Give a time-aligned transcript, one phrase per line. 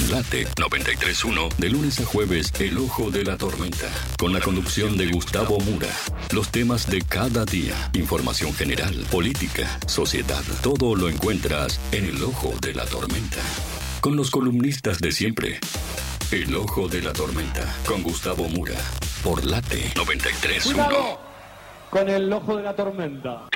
[0.00, 3.86] En Late 93.1, de lunes a jueves, El Ojo de la Tormenta.
[4.18, 5.88] Con la conducción de Gustavo Mura.
[6.32, 7.74] Los temas de cada día.
[7.92, 10.42] Información general, política, sociedad.
[10.62, 13.42] Todo lo encuentras en El Ojo de la Tormenta.
[14.00, 15.60] Con los columnistas de siempre.
[16.30, 17.66] El Ojo de la Tormenta.
[17.86, 18.76] Con Gustavo Mura.
[19.22, 21.18] Por Late 93.1.
[21.90, 23.48] Con el ojo de la tormenta.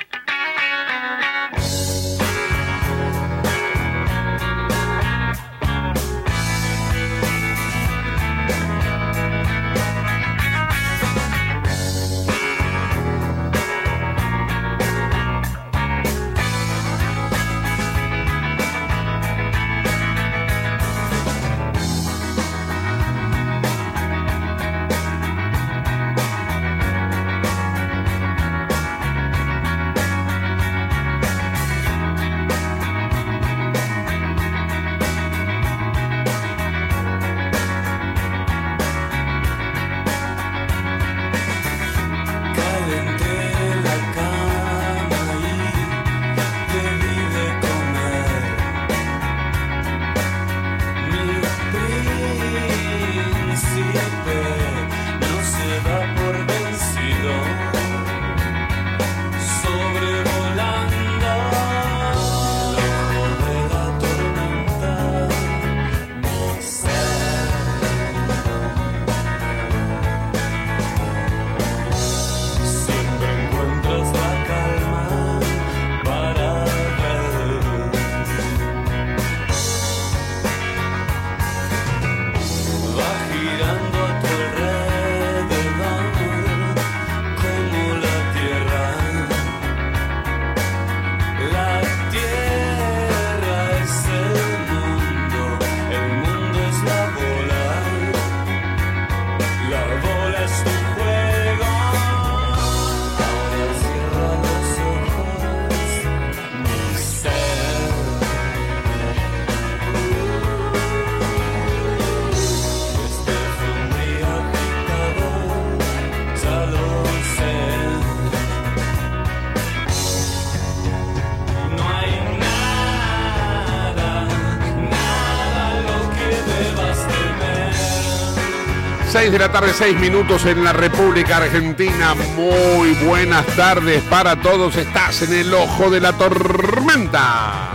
[129.35, 132.15] De la tarde, 6 minutos en la República Argentina.
[132.37, 134.77] Muy buenas tardes para todos.
[134.77, 137.69] Estás en el ojo de la tormenta.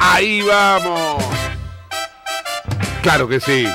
[0.00, 1.22] Ahí vamos.
[3.02, 3.68] Claro que sí.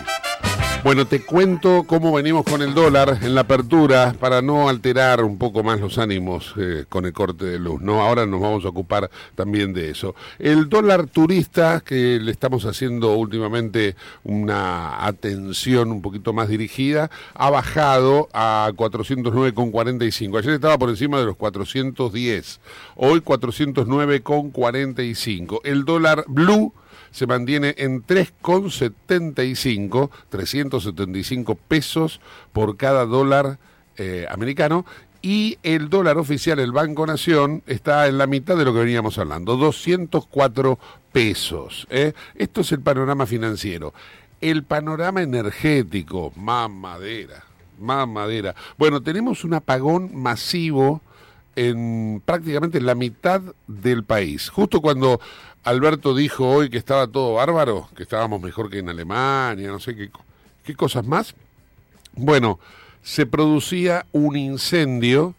[0.84, 5.38] Bueno, te cuento cómo venimos con el dólar en la apertura para no alterar un
[5.38, 7.82] poco más los ánimos eh, con el corte de luz.
[7.82, 10.14] No, ahora nos vamos a ocupar también de eso.
[10.40, 13.96] El dólar turista que le estamos haciendo últimamente
[14.26, 20.38] una atención un poquito más dirigida ha bajado a 409,45.
[20.38, 22.60] Ayer estaba por encima de los 410.
[22.98, 25.62] Hoy 409,45.
[25.64, 26.74] El dólar blue
[27.14, 32.20] se mantiene en 3,75, 375 pesos
[32.52, 33.60] por cada dólar
[33.98, 34.86] eh, americano.
[35.22, 39.18] Y el dólar oficial, el Banco Nación, está en la mitad de lo que veníamos
[39.20, 40.78] hablando, 204
[41.14, 41.88] pesos.
[41.90, 42.12] ¿eh?
[42.36, 43.94] Esto es el panorama financiero.
[44.42, 47.46] El panorama energético, mamadera,
[47.80, 48.54] mamadera.
[48.78, 51.02] Bueno, tenemos un apagón masivo
[51.56, 54.50] en prácticamente la mitad del país.
[54.50, 55.20] Justo cuando
[55.64, 59.96] Alberto dijo hoy que estaba todo bárbaro, que estábamos mejor que en Alemania, no sé
[59.96, 60.12] qué,
[60.64, 61.36] qué cosas más.
[62.16, 62.60] Bueno,
[63.02, 65.36] se producía un incendio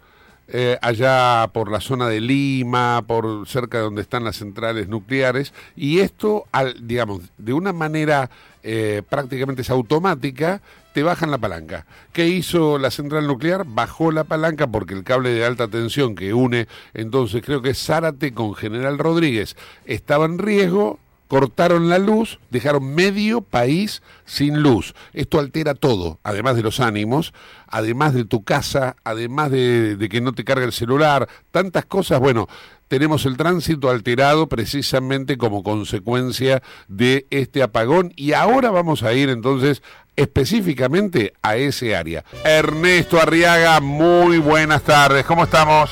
[0.48, 5.54] eh, allá por la zona de Lima, por cerca de donde están las centrales nucleares,
[5.74, 8.28] y esto, al, digamos, de una manera
[8.62, 10.60] eh, prácticamente es automática,
[10.94, 11.86] te bajan la palanca.
[12.12, 13.64] ¿Qué hizo la central nuclear?
[13.66, 18.32] Bajó la palanca porque el cable de alta tensión que une, entonces creo que Zárate
[18.32, 19.56] con General Rodríguez,
[19.86, 24.94] estaba en riesgo, cortaron la luz, dejaron medio país sin luz.
[25.12, 27.34] Esto altera todo, además de los ánimos,
[27.66, 32.20] además de tu casa, además de, de que no te carga el celular, tantas cosas.
[32.20, 32.46] Bueno,
[32.88, 39.28] tenemos el tránsito alterado precisamente como consecuencia de este apagón y ahora vamos a ir
[39.30, 39.82] entonces
[40.16, 42.24] específicamente a ese área.
[42.44, 45.90] Ernesto Arriaga, muy buenas tardes, ¿cómo estamos?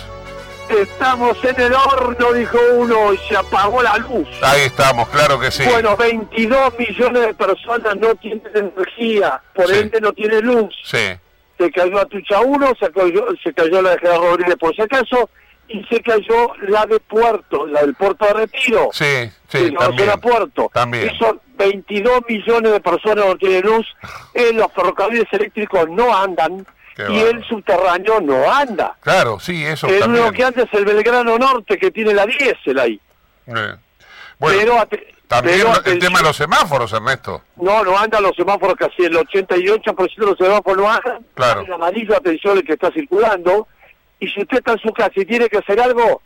[0.68, 4.26] Estamos en el horno, dijo uno, y se apagó la luz.
[4.42, 5.64] Ahí estamos, claro que sí.
[5.70, 9.78] Bueno, 22 millones de personas no tienen energía, por Sí.
[9.80, 10.74] ende no tienen luz.
[10.84, 10.98] Sí,
[11.58, 15.28] Se cayó Atucha 1, se cayó, se cayó la de General Rodríguez por si acaso,
[15.68, 18.90] y se cayó la de Puerto, la del Puerto de Retiro.
[18.92, 20.10] sí, sí, también.
[20.10, 20.70] a Puerto.
[20.72, 21.08] También.
[21.08, 23.86] Eso 22 millones de personas no tienen luz,
[24.34, 26.66] eh, los ferrocarriles eléctricos no andan
[26.96, 28.96] Qué y el subterráneo no anda.
[29.00, 30.24] Claro, sí, eso El también.
[30.24, 33.00] único que anda es el Belgrano Norte que tiene la diésel ahí.
[33.46, 33.76] Eh.
[34.38, 34.88] Bueno, pero
[35.28, 37.42] también pero el tema de los semáforos, Ernesto.
[37.56, 41.24] No, no andan los semáforos casi el 88% de los semáforos no andan.
[41.34, 41.60] Claro.
[41.62, 43.68] El amarillo, atención, el que está circulando.
[44.22, 46.22] Y si usted está en su casa y tiene que hacer algo,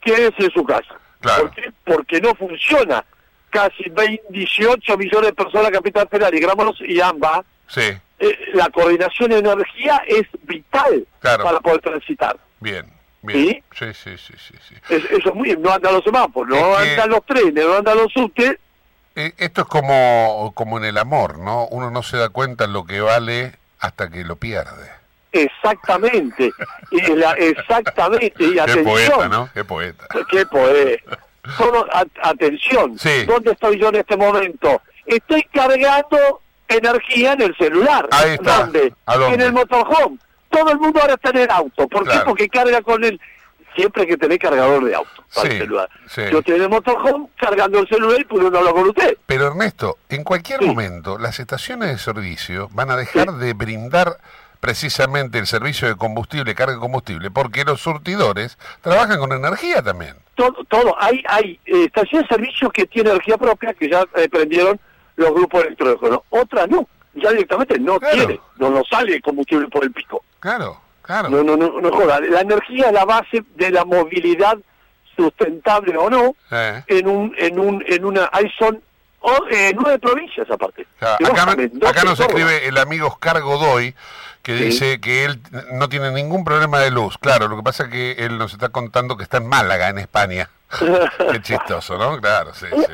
[0.00, 0.94] quédese en su casa.
[1.20, 1.42] Claro.
[1.42, 1.72] ¿Por qué?
[1.84, 3.04] Porque no funciona.
[3.50, 7.80] Casi 20, 18 millones de personas en Capital Federal y Grámanos y AMBA, Sí,
[8.20, 11.44] eh, la coordinación de energía es vital Claro.
[11.44, 12.36] para poder transitar.
[12.60, 12.86] bien,
[13.22, 13.62] bien.
[13.72, 13.92] ¿Sí?
[13.92, 14.54] Sí, sí, sí, sí.
[14.68, 14.74] sí.
[14.88, 17.74] Es- eso es muy no andan los semáforos, no Es que- andan los trenes, no
[17.74, 18.56] andan los subtes.
[19.16, 21.66] Eh, Esto es como, como en el amor, ¿no?
[21.66, 24.99] Uno no se da cuenta lo que vale hasta que lo pierde.
[25.32, 26.52] Exactamente,
[26.90, 28.84] y la, exactamente, y Qué atención.
[28.84, 29.48] poeta, ¿no?
[29.54, 30.06] Qué poeta.
[30.30, 31.18] Qué poeta.
[31.56, 32.98] Solo a- atención.
[32.98, 33.24] Sí.
[33.26, 34.82] ¿Dónde estoy yo en este momento?
[35.06, 38.06] Estoy cargando energía en el celular.
[38.10, 38.58] Ahí está.
[38.60, 38.92] ¿Dónde?
[39.06, 39.34] ¿A dónde?
[39.34, 40.18] En el motorhome.
[40.50, 41.88] Todo el mundo ahora está en el auto.
[41.88, 42.20] ¿Por Claro.
[42.20, 42.24] qué?
[42.26, 43.20] Porque carga con el...
[43.76, 45.88] Siempre hay que tener cargador de auto para Sí, el celular.
[46.08, 46.22] sí.
[46.32, 49.16] Yo en el motorhome cargando el celular y puedo no hablar con usted.
[49.26, 54.16] Pero Ernesto, en cualquier momento las estaciones de servicio van a dejar de brindar
[54.60, 60.16] precisamente el servicio de combustible, carga de combustible, porque los surtidores trabajan con energía también.
[60.34, 60.94] todo, todo.
[61.00, 64.78] Hay, hay eh, estaciones de servicio que tienen energía propia, que ya eh, prendieron
[65.16, 66.20] los grupos electrónicos.
[66.30, 68.16] Otras no, ya directamente no Claro.
[68.16, 70.24] tiene, no nos sale combustible por el pico.
[70.38, 71.28] Claro, claro.
[71.30, 72.20] No, no, no, no joda.
[72.20, 74.56] La energía es la base de la movilidad
[75.16, 76.82] sustentable o no Eh.
[76.86, 78.80] en un, en un, en una, ahí son
[79.20, 80.86] oh, eh, nueve provincias aparte.
[81.00, 81.42] Acá,
[81.86, 83.94] acá nos escribe el amigo Oscar Godoy
[84.42, 84.64] que Sí.
[84.64, 85.40] dice que él
[85.72, 87.18] no tiene ningún problema de luz.
[87.18, 89.98] Claro, lo que pasa es que él nos está contando que está en Málaga, en
[89.98, 90.48] España.
[91.32, 92.20] Qué chistoso, ¿no?
[92.20, 92.92] Claro, sí, sí.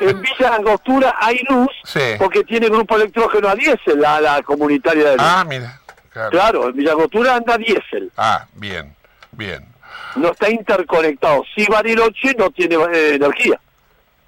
[0.00, 2.14] En Villa Angostura hay luz Sí.
[2.18, 5.26] porque tiene grupo electrógeno a diésel, la, la comunitaria de luz.
[5.26, 5.80] Ah, mira.
[6.12, 6.30] Claro.
[6.30, 8.12] Claro, en Villa Angostura anda diésel.
[8.18, 8.94] Ah, bien,
[9.32, 9.66] bien.
[10.16, 11.42] no está interconectado.
[11.54, 13.58] Si Bariloche no tiene eh, energía.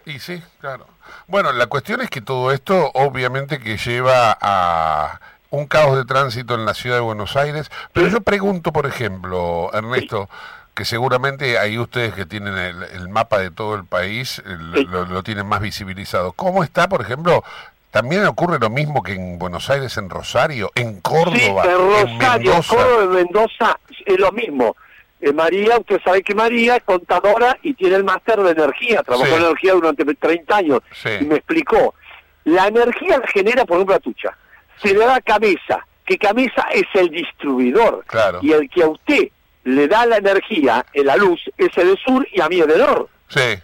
[0.07, 0.87] Y sí, claro.
[1.27, 5.21] Bueno, la cuestión es que todo esto obviamente que lleva a
[5.55, 9.71] un caos de tránsito en la ciudad de Buenos Aires, pero yo pregunto, por ejemplo,
[9.73, 10.29] Ernesto,
[10.75, 15.05] que seguramente ahí ustedes que tienen el, el mapa de todo el país, el- lo,
[15.07, 16.33] lo tienen más visibilizado.
[16.33, 17.45] ¿Cómo está, por ejemplo,
[17.91, 22.51] también ocurre lo mismo que en Buenos Aires, en Rosario, en Córdoba, en en Rosario,
[22.51, 22.75] Mendoza?
[22.77, 24.77] Córdoba, en Mendoza es lo mismo.
[25.21, 29.27] Eh, María, usted sabe que María es contadora y tiene el máster de energía, trabajó
[29.27, 29.33] Sí.
[29.35, 31.09] en energía durante 30 años Sí.
[31.21, 31.95] y me explicó.
[32.43, 34.37] La energía la genera, por ejemplo, a Tucha.
[34.83, 38.05] Se le da Camisa, que Camisa es el distribuidor.
[38.07, 38.41] Claro.
[38.43, 39.29] Y el que a usted
[39.65, 42.67] le da la energía, eh, la luz, es el de sur y a mí el
[42.69, 43.11] de norte.
[43.29, 43.63] Sí,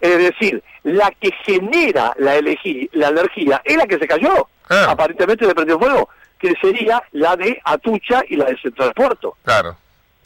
[0.00, 4.48] Es decir, la que genera la, elegí- la energía es la que se cayó.
[4.68, 6.08] Aparentemente le prendió fuego,
[6.38, 9.36] que sería la de Atucha y la de Central Puerto.
[9.44, 9.76] claro.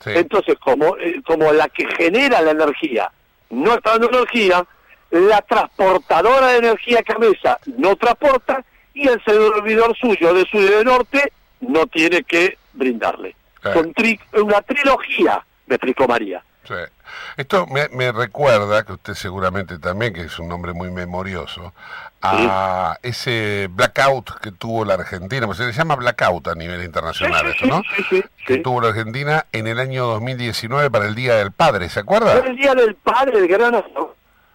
[0.03, 0.13] Sí.
[0.15, 3.13] Entonces, como, eh, como la que genera la energía
[3.51, 4.65] no está dando energía,
[5.11, 10.85] la transportadora de energía Camesa no transporta y el servidor suyo de sur y de
[10.85, 13.37] norte no tiene que brindarle.
[13.63, 16.43] Son tri- una trilogía, me explicó María.
[16.65, 16.75] Sí.
[17.37, 21.75] Esto me, me recuerda, que usted seguramente también, que es un nombre muy memorioso,
[22.23, 27.53] a ese blackout que tuvo la Argentina, pues se le llama blackout a nivel internacional
[27.55, 27.83] Sí, sí, ¿no?
[28.47, 32.39] Que tuvo la Argentina en el año 2019 para el Día del Padre, ¿se acuerda?
[32.39, 33.73] El día del padre del gran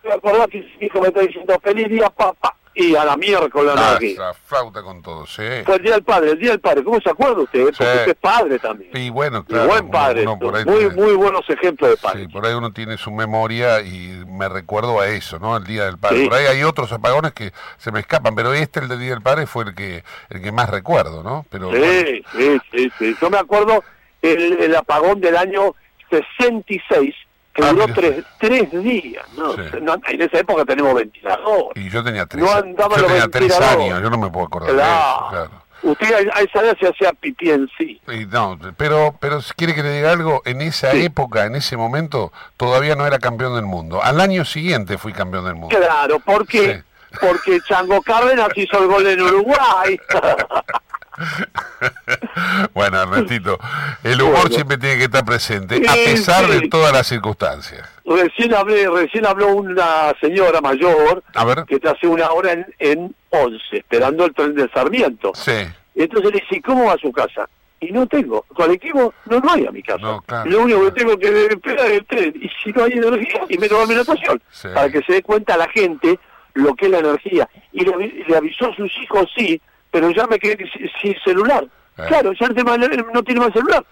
[0.04, 3.74] Me acordaba que su hijo me está diciendo feliz día papá y a la miércoles
[3.78, 5.42] Ah, la flauta con todo, sí.
[5.66, 6.84] Fue el día del padre, el día del padre.
[6.84, 7.62] ¿Cómo se acuerda usted?
[7.64, 7.84] Porque Sí.
[7.84, 8.92] usted es padre también.
[8.94, 9.68] Y bueno, Y claro.
[9.70, 10.24] buen padre.
[10.24, 12.22] uno muy, tiene- muy buenos ejemplos de padre.
[12.24, 15.56] Sí, por ahí uno tiene su memoria y me recuerdo a eso, ¿no?
[15.56, 16.18] El Día del Padre.
[16.24, 16.26] Sí.
[16.30, 19.22] Por ahí hay otros apagones que se me escapan, pero este, el del Día del
[19.22, 21.46] Padre, fue el que el que más recuerdo, ¿no?
[21.50, 21.86] Pero bueno,
[22.34, 23.16] sí, sí, sí.
[23.22, 23.84] Yo me acuerdo
[24.22, 25.74] el, el apagón del año
[26.10, 27.16] 66,
[27.56, 29.26] que Ah, duró tres, tres días.
[29.38, 29.54] ¿no?
[29.54, 29.62] Sí.
[29.82, 31.72] No, en esa época tenemos ventilador.
[31.76, 35.16] y yo tenía tres, No yo tenía años, yo no me puedo acordar de Claro.
[35.18, 35.66] eso, claro.
[35.84, 38.02] Usted a, esa edad se hacía pipí en sí.
[38.12, 41.06] Y no, pero, pero si quiere que le diga algo, en esa Sí.
[41.06, 44.02] época, en ese momento, todavía no era campeón del mundo.
[44.04, 45.78] Al año siguiente fui campeón del mundo.
[45.78, 46.82] Claro, ¿por qué?
[47.22, 50.00] Porque Chango Cárdenas hizo el gol en Uruguay.
[52.74, 53.58] bueno, Ernestito,
[54.04, 54.56] el humor Bueno.
[54.56, 57.88] siempre tiene que estar presente, a Sí, pesar de todas las circunstancias.
[58.06, 61.66] recién hablé, recién habló una señora mayor A ver.
[61.66, 65.32] que está hace una hora en, en 11, esperando el tren de Sarmiento.
[65.36, 65.52] Sí.
[65.96, 67.48] Entonces le dice, ¿cómo va a su casa?
[67.80, 68.44] Y no tengo.
[68.54, 70.00] Colectivo no, no hay a mi casa.
[70.02, 70.50] No, claro.
[70.50, 72.34] Lo único que tengo que esperar es el tren.
[72.42, 74.42] Y si no hay energía, y me tomo mi natación.
[74.50, 74.68] Sí.
[74.74, 76.20] Para que se dé cuenta la gente
[76.54, 77.50] lo que es la energía.
[77.74, 79.62] Y le, le avisó a sus hijos, sí,
[79.96, 80.58] pero ya me quedé
[81.02, 81.64] sin, celular.
[81.98, 82.04] Eh.
[82.10, 83.86] Claro, ya no tiene más- no tiene más celular.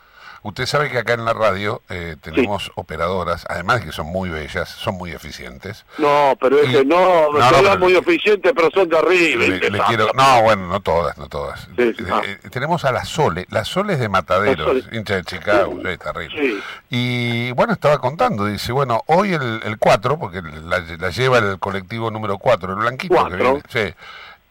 [0.46, 4.28] Usted sabe que acá en la radio eh, tenemos operadoras, además de que son muy
[4.30, 5.86] bellas, son muy eficientes.
[6.00, 9.48] No, pero es que no, No, pero- muy eficientes, pero son terribles.
[9.62, 11.62] Le, le quiero, no, bueno, no todas, no todas.
[11.78, 12.22] Sí, Eh, ah.
[12.26, 16.62] eh, tenemos a la Sole, la Sole es de Mataderos, hincha de Chicago, sí, terrible.
[16.90, 21.58] Y bueno, estaba contando, dice, bueno, hoy el, el 4, porque la, la lleva el
[21.58, 23.94] colectivo número 4, el blanquito que viene, sí.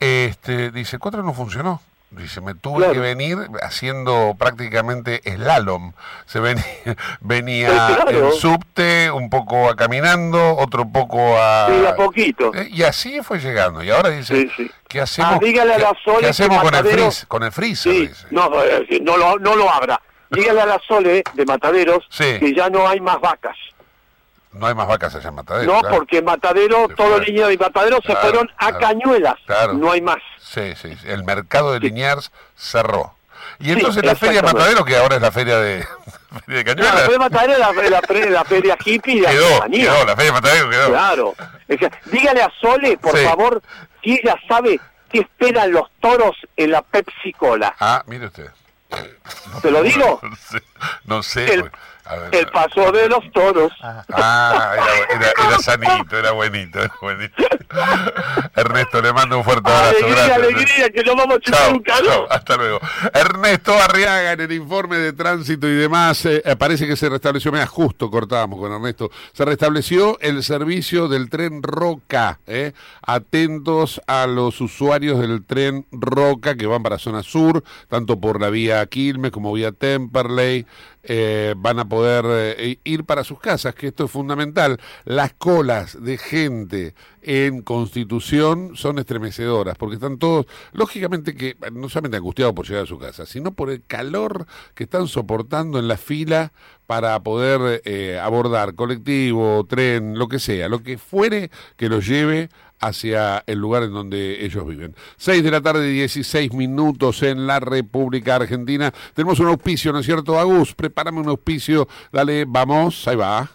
[0.02, 1.80] Este, dice, el 4 no funcionó.
[2.10, 2.92] Dice, me tuve Claro.
[2.92, 5.92] que venir haciendo prácticamente slalom.
[6.26, 6.64] Se venía,
[7.20, 7.68] venía
[8.02, 8.10] claro.
[8.10, 11.68] en subte, un poco a caminando, otro poco a...
[11.68, 12.52] Sí, a poquito.
[12.54, 13.82] Eh, Y así fue llegando.
[13.82, 14.70] Y ahora dice, Sí, sí.
[14.88, 17.42] ¿qué hacemos, Ah, dígale a qué- la Sole qué que hacemos con, el freezer, con
[17.44, 17.92] el freezer?
[17.92, 18.26] Dice.
[18.30, 19.98] no, eh, no, lo, no lo abra.
[20.30, 23.56] Dígale a la Sole de Mataderos que ya no hay más vacas.
[24.52, 25.72] No hay más vacas allá en Matadero.
[25.72, 25.96] No, claro.
[25.96, 28.78] porque en Matadero, Se todos los niños de Matadero se fueron a claro.
[28.80, 29.34] Cañuelas.
[29.74, 30.18] No hay más.
[30.40, 30.94] Sí, sí.
[31.04, 31.86] El mercado de Sí.
[31.86, 33.14] Liniers cerró.
[33.58, 34.52] Y Sí, entonces la feria de.
[34.52, 35.76] Matadero, que ahora es la feria de,
[36.46, 37.72] de No, la Cañuelas, feria de Matadero la,
[38.30, 40.88] la, feria hippie de quedó, quedó, la feria de Matadero quedó.
[40.88, 41.34] Claro.
[41.68, 43.24] Que, dígale a Sole, por Sí.
[43.24, 43.62] favor,
[44.02, 44.80] si ella sabe
[45.10, 47.74] qué esperan los toros en la Pepsi Cola.
[47.80, 48.48] Ah, mire usted.
[49.62, 50.20] ¿Te lo digo?
[50.22, 50.62] No sé,
[51.04, 51.70] no sé, El.
[52.01, 53.72] A ver, el paso de los toros.
[53.80, 57.34] Ah, era, era, era sanito, era buenito, era buenito.
[58.56, 60.04] Ernesto, le mando un fuerte abrazo.
[60.04, 60.38] Alegría, gracias.
[60.38, 62.06] alegría, que no vamos a chupar un calor.
[62.06, 62.80] chao, hasta luego.
[63.14, 67.52] Ernesto Arriaga en el informe de tránsito y demás, eh, eh, parece que se restableció,
[67.52, 72.72] mira, justo cortábamos con Ernesto, se restableció el servicio del tren Roca, eh.
[73.02, 78.50] atentos a los usuarios del tren Roca que van para zona sur, tanto por la
[78.50, 80.66] vía Quilmes como vía Temperley,
[81.04, 82.24] eh, van a poder
[82.58, 84.78] eh, ir para sus casas, que esto es fundamental.
[85.04, 92.16] Las colas de gente en Constitución son estremecedoras, porque están todos, lógicamente que no solamente
[92.16, 95.96] angustiados por llegar a su casa, sino por el calor que están soportando en la
[95.96, 96.52] fila
[96.86, 102.48] para poder eh, abordar colectivo, tren, lo que sea, lo que fuere que los lleve
[102.82, 104.94] hacia el lugar en donde ellos viven.
[105.16, 108.92] 6 de la tarde, 16 minutos en la República Argentina.
[109.14, 110.74] Tenemos un auspicio, ¿no es cierto, Agus?
[110.74, 111.88] Prepárame un auspicio.
[112.12, 113.50] Dale, vamos, ahí va.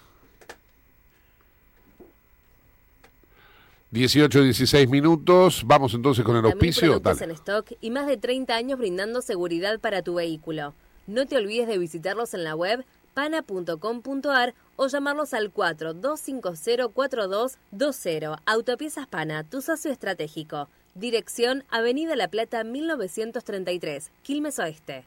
[3.92, 5.64] 18, 16 minutos.
[5.66, 6.88] Vamos entonces con el 30.000 auspicio.
[6.88, 7.32] productos Dale.
[7.32, 10.74] en stock y más de 30 años brindando seguridad para tu vehículo.
[11.06, 18.40] No te olvides de visitarlos en la web pana.com.ar o llamarlos al 42504220.
[18.46, 20.70] Autopiezas Pana, tu socio estratégico.
[20.96, 25.04] Dirección Avenida La Plata 1933, Quilmes Oeste.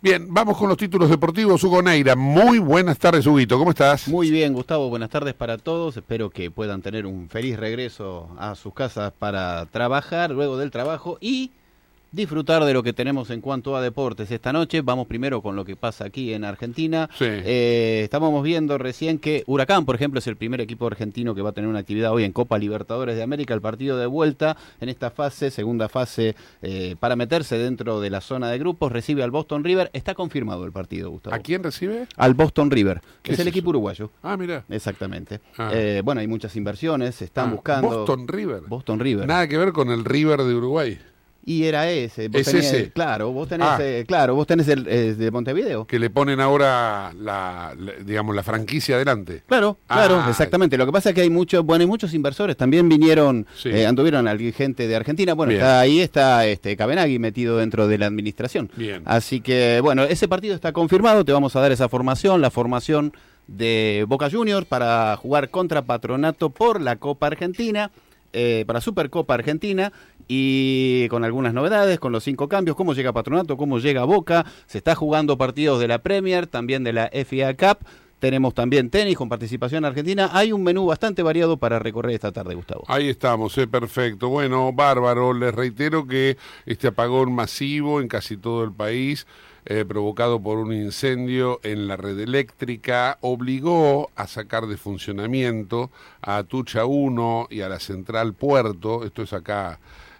[0.00, 1.64] Bien, vamos con los títulos deportivos.
[1.64, 3.58] Hugo Neira, muy buenas tardes, Huguito.
[3.58, 4.06] ¿Cómo estás?
[4.06, 5.96] Muy bien, Gustavo, buenas tardes para todos.
[5.96, 11.18] Espero que puedan tener un feliz regreso a sus casas para trabajar luego del trabajo
[11.20, 11.50] y
[12.10, 14.80] disfrutar de lo que tenemos en cuanto a deportes esta noche.
[14.80, 17.08] Vamos primero con lo que pasa aquí en Argentina.
[17.18, 17.26] Sí.
[17.26, 21.50] Eh, estábamos viendo recién que Huracán, por ejemplo, es el primer equipo argentino que va
[21.50, 24.88] a tener una actividad hoy en Copa Libertadores de América, el partido de vuelta en
[24.88, 29.30] esta fase, segunda fase, eh, para meterse dentro de la zona de grupos, recibe al
[29.30, 29.90] Boston River.
[29.92, 31.36] Está confirmado el partido, Gustavo.
[31.36, 32.06] ¿A quién recibe?
[32.16, 33.56] Al Boston River, ¿Qué que es es el eso?
[33.56, 34.10] equipo uruguayo.
[34.22, 34.64] Ah, mira.
[34.70, 35.40] Exactamente.
[35.58, 35.70] Ah.
[35.74, 37.88] Eh, bueno, hay muchas inversiones, se están Ah, buscando.
[37.88, 38.62] Boston River.
[38.66, 39.26] Boston River.
[39.26, 40.98] Nada que ver con el River de Uruguay,
[41.44, 42.28] Y era ese.
[42.28, 42.90] Vos Es tenés- ese.
[42.92, 43.78] Claro, vos tenés, Ah.
[43.80, 45.86] eh, claro, vos tenés el eh, de Montevideo.
[45.86, 49.42] que le ponen ahora la, la- digamos, la franquicia adelante.
[49.46, 49.94] Claro, Ah.
[50.06, 50.76] claro, exactamente.
[50.76, 52.54] Lo que pasa es que hay muchos, bueno, hay muchos inversores.
[52.56, 53.70] También vinieron, Sí.
[53.70, 55.32] eh, anduvieron alguien gente de Argentina.
[55.32, 58.70] Bueno, está ahí está este Cabenagui metido dentro de la administración.
[58.76, 59.02] Bien.
[59.06, 61.24] Así que, bueno, ese partido está confirmado.
[61.24, 63.14] Te vamos a dar esa formación, la formación
[63.46, 67.90] de Boca Juniors para jugar contra Patronato por la Copa Argentina,
[68.34, 69.90] eh, para Supercopa Argentina.
[70.28, 74.78] Y con algunas novedades, con los cinco cambios, cómo llega Patronato, cómo llega Boca, se
[74.78, 77.78] está jugando partidos de la Premier, también de la FIA Cup,
[78.18, 82.54] tenemos también tenis con participación argentina, hay un menú bastante variado para recorrer esta tarde,
[82.54, 82.84] Gustavo.
[82.88, 84.28] Ahí estamos, eh, perfecto.
[84.28, 85.32] Bueno, bárbaro.
[85.32, 89.26] Les reitero que este apagón masivo en casi todo el país,
[89.66, 96.42] eh, provocado por un incendio en la red eléctrica, obligó a sacar de funcionamiento a
[96.42, 99.04] Tucha 1 y a la Central Puerto.
[99.04, 99.78] Esto es acá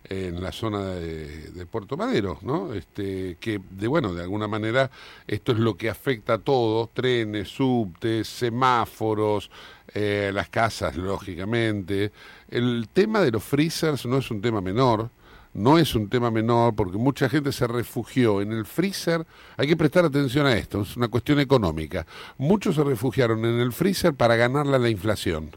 [0.08, 2.72] en la zona de, Puerto Madero, ¿no?
[2.72, 4.90] Este, que de bueno, de alguna manera
[5.26, 9.50] esto es lo que afecta a todo, trenes, subtes, semáforos,
[9.94, 12.12] eh, las casas, lógicamente.
[12.48, 15.10] El tema de los freezers no es un tema menor,
[15.54, 19.26] no es un tema menor porque mucha gente se refugió en el freezer.
[19.56, 22.06] Hay que prestar atención a esto, es una cuestión económica.
[22.38, 25.50] Muchos se refugiaron en el freezer para ganarle a la inflación.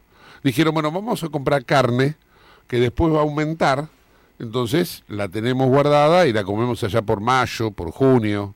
[0.43, 2.15] Dijeron, bueno, vamos a comprar carne
[2.67, 3.89] que después va a aumentar,
[4.41, 8.55] entonces la tenemos guardada y la comemos allá por mayo, por junio.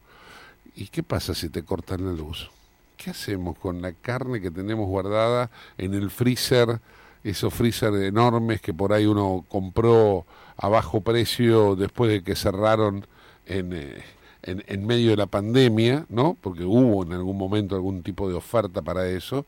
[0.75, 2.50] ¿Y qué pasa si te cortan la luz?
[2.98, 6.80] ¿Qué hacemos con la carne que tenemos guardada en el freezer,
[7.24, 10.25] esos freezer enormes que por ahí uno compró
[10.58, 13.06] a bajo precio después de que cerraron
[13.46, 14.04] en, eh,
[14.42, 16.36] en, en medio de la pandemia, ¿no?
[16.42, 19.46] Porque hubo en algún momento algún tipo de oferta para eso.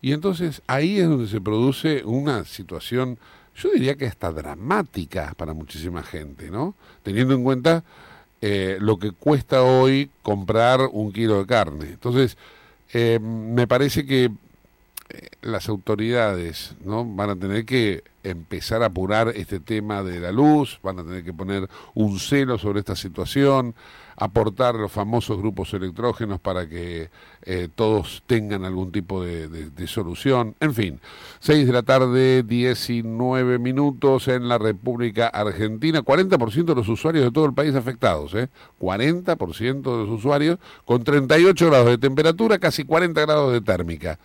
[0.00, 3.18] Y entonces ahí es donde se produce una situación,
[3.54, 6.74] yo diría que hasta dramática para muchísima gente, ¿no?
[7.02, 7.84] Teniendo en cuenta
[8.40, 11.86] eh, lo que cuesta hoy comprar un kilo de carne.
[11.90, 12.36] Entonces,
[12.92, 14.30] eh, me parece que
[15.42, 20.80] las autoridades no van a tener que empezar a apurar este tema de la luz,
[20.82, 23.74] van a tener que poner un celo sobre esta situación,
[24.16, 27.10] aportar los famosos grupos electrógenos para que
[27.42, 30.54] eh, todos tengan algún tipo de solución.
[30.60, 31.00] En fin,
[31.40, 37.30] 6 de la tarde, 19 minutos en la República Argentina, 40% de los usuarios de
[37.30, 38.48] todo el país afectados, ¿eh?
[38.80, 44.18] 40% de los usuarios con 38 grados de temperatura, casi 40 grados de térmica.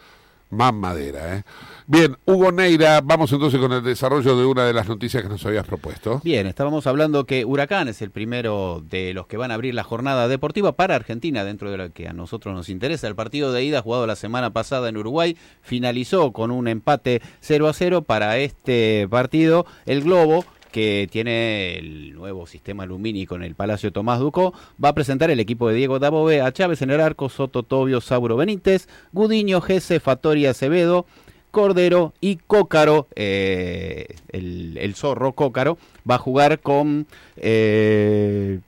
[0.52, 1.44] Más madera, ¿eh?
[1.86, 5.46] Bien, Hugo Neira, vamos entonces con el desarrollo de una de las noticias que nos
[5.46, 6.22] habías propuesto.
[6.24, 9.84] Bien, estábamos hablando que Huracán es el primero de los que van a abrir la
[9.84, 13.08] jornada deportiva para Argentina, dentro de lo que a nosotros nos interesa.
[13.08, 17.68] El partido de ida jugado la semana pasada en Uruguay finalizó con un empate 0
[17.68, 19.68] a 0 para este partido.
[19.86, 24.94] El Globo que tiene el nuevo sistema lumínico en el Palacio Tomás Ducó, va a
[24.94, 28.88] presentar el equipo de Diego Dabove a Chávez en el arco, Soto Tobio, Sauro Benítez,
[29.12, 31.06] Gudiño, Gese, Fattori Acevedo,
[31.52, 35.78] Cordero y Cócaro, eh, el, el zorro Cócaro,
[36.10, 37.08] va a jugar con
[37.38, 38.60] eh,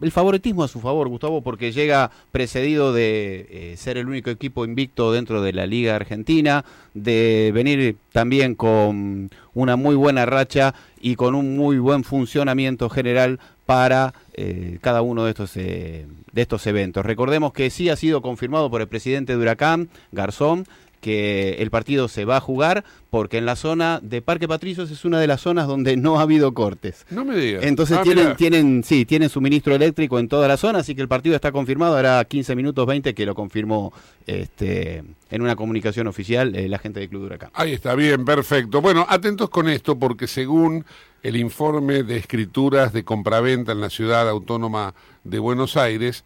[0.00, 4.64] el favoritismo a su favor, Gustavo, porque llega precedido de eh, ser el único equipo
[4.64, 6.64] invicto dentro de la Liga Argentina,
[6.94, 13.38] de venir también con una muy buena racha y con un muy buen funcionamiento general
[13.66, 17.04] para eh, cada uno de estos, eh, de estos eventos.
[17.04, 20.66] Recordemos que sí ha sido confirmado por el presidente de Huracán, Garzón,
[21.06, 25.04] que el partido se va a jugar porque en la zona de Parque Patricios es
[25.04, 27.06] una de las zonas donde no ha habido cortes.
[27.10, 27.62] No me digas.
[27.62, 28.36] Entonces Ah, tienen, mirá.
[28.36, 31.94] tienen, sí, tienen suministro eléctrico en toda la zona, así que el partido está confirmado,
[31.94, 33.92] hará 15 minutos 20 que lo confirmó
[34.26, 37.50] este, en una comunicación oficial eh, la gente del Club de Huracán.
[37.54, 38.80] Ahí está, bien, perfecto.
[38.80, 40.84] Bueno, atentos con esto porque según
[41.22, 44.92] el informe de escrituras de compraventa en la ciudad autónoma
[45.22, 46.24] de Buenos Aires,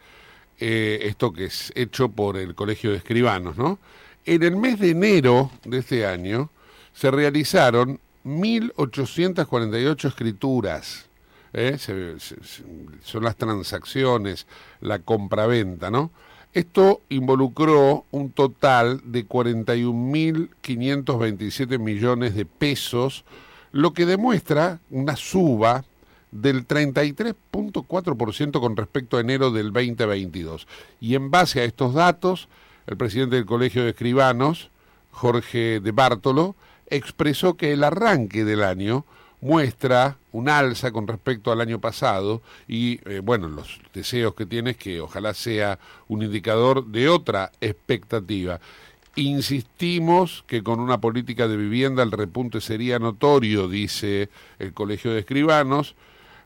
[0.58, 3.78] eh, esto que es hecho por el Colegio de Escribanos, ¿no?
[4.26, 6.50] En el mes de enero de este año
[6.92, 11.06] se realizaron 1.848 escrituras.
[11.52, 11.76] ¿eh?
[11.78, 12.36] Se- se-
[13.02, 14.46] son las transacciones,
[14.80, 16.10] la compraventa, ¿no?
[16.52, 23.24] Esto involucró un total de 41.527 millones de pesos,
[23.72, 25.84] lo que demuestra una suba
[26.32, 30.66] del 33.4% con respecto a enero del 2022.
[31.00, 32.48] Y en base a estos datos,
[32.86, 34.70] el presidente del Colegio de Escribanos,
[35.10, 39.04] Jorge de Bártolo, expresó que el arranque del año
[39.40, 44.70] muestra un alza con respecto al año pasado y eh, bueno, los deseos que tiene
[44.70, 48.60] es que ojalá sea un indicador de otra expectativa.
[49.16, 55.20] Insistimos que con una política de vivienda el repunte sería notorio, dice el Colegio de
[55.20, 55.96] Escribanos.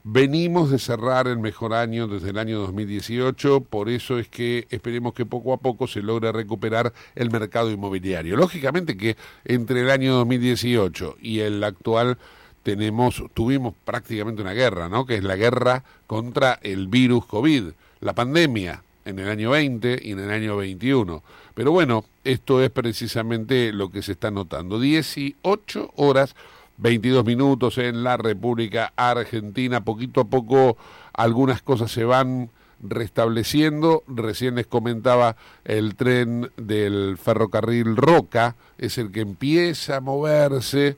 [0.06, 5.14] Venimos de cerrar el mejor año desde el año 2018, por eso es que esperemos
[5.14, 8.36] que poco a poco se logre recuperar el mercado inmobiliario.
[8.36, 12.18] Lógicamente que entre el año 2018 y el actual
[12.62, 15.06] tenemos tuvimos prácticamente una guerra, ¿no?
[15.06, 20.12] Que es la guerra contra el virus COVID, la pandemia en el año 20 y
[20.12, 21.22] en el año 21.
[21.54, 24.78] Pero bueno, esto es precisamente lo que se está notando.
[24.78, 26.36] 18 horas
[26.78, 29.84] 22 minutos en la República Argentina.
[29.84, 30.76] Poquito a poco
[31.12, 32.50] algunas cosas se van
[32.82, 34.04] restableciendo.
[34.06, 40.96] Recién les comentaba el tren del ferrocarril Roca, es el que empieza a moverse.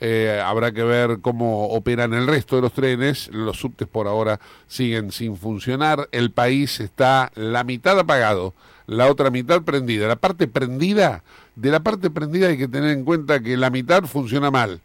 [0.00, 3.28] Eh, habrá que ver cómo operan el resto de los trenes.
[3.32, 6.08] Los subtes por ahora siguen sin funcionar.
[6.12, 8.54] El país está la mitad apagado,
[8.86, 10.06] la otra mitad prendida.
[10.06, 11.24] La parte prendida,
[11.56, 14.80] de la parte prendida hay que tener en cuenta que la mitad funciona mal.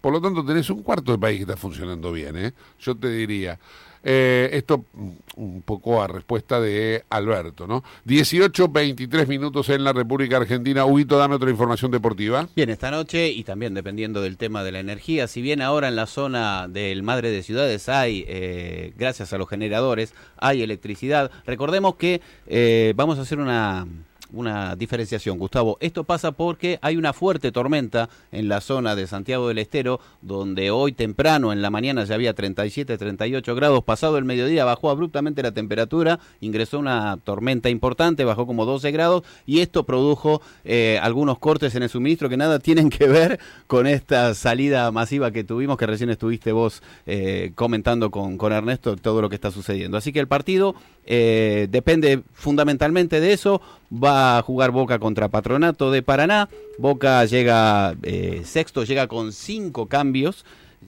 [0.00, 2.52] Por lo tanto, tenés un cuarto del país que está funcionando bien, ¿eh?
[2.78, 3.58] Yo te diría.
[4.02, 7.84] Eh, esto mm, un poco a respuesta de Alberto, ¿no?
[8.04, 10.86] 18, 23 minutos en la República Argentina.
[10.86, 12.48] Huguito, dame otra información deportiva.
[12.56, 15.96] Bien, esta noche y también dependiendo del tema de la energía, si bien ahora en
[15.96, 21.96] la zona del Madre de Ciudades hay, eh, gracias a los generadores, hay electricidad, recordemos
[21.96, 23.86] que eh, vamos a hacer una,
[24.32, 25.76] una diferenciación, Gustavo.
[25.80, 30.70] Esto pasa porque hay una fuerte tormenta en la zona de Santiago del Estero, donde
[30.70, 33.84] hoy temprano en la mañana ya había 37, 38 grados.
[33.84, 39.22] Pasado el mediodía bajó abruptamente la temperatura, ingresó una tormenta importante, bajó como 12 grados
[39.46, 43.86] y esto produjo eh, algunos cortes en el suministro que nada tienen que ver con
[43.86, 49.22] esta salida masiva que tuvimos, que recién estuviste vos eh, comentando con, con Ernesto todo
[49.22, 49.96] lo que está sucediendo.
[49.96, 50.74] Así que el partido
[51.12, 53.60] eh, depende fundamentalmente de eso.
[53.92, 56.48] Va a jugar Boca contra Patronato de Paraná.
[56.78, 60.44] Boca llega eh, sexto, llega con cinco cambios.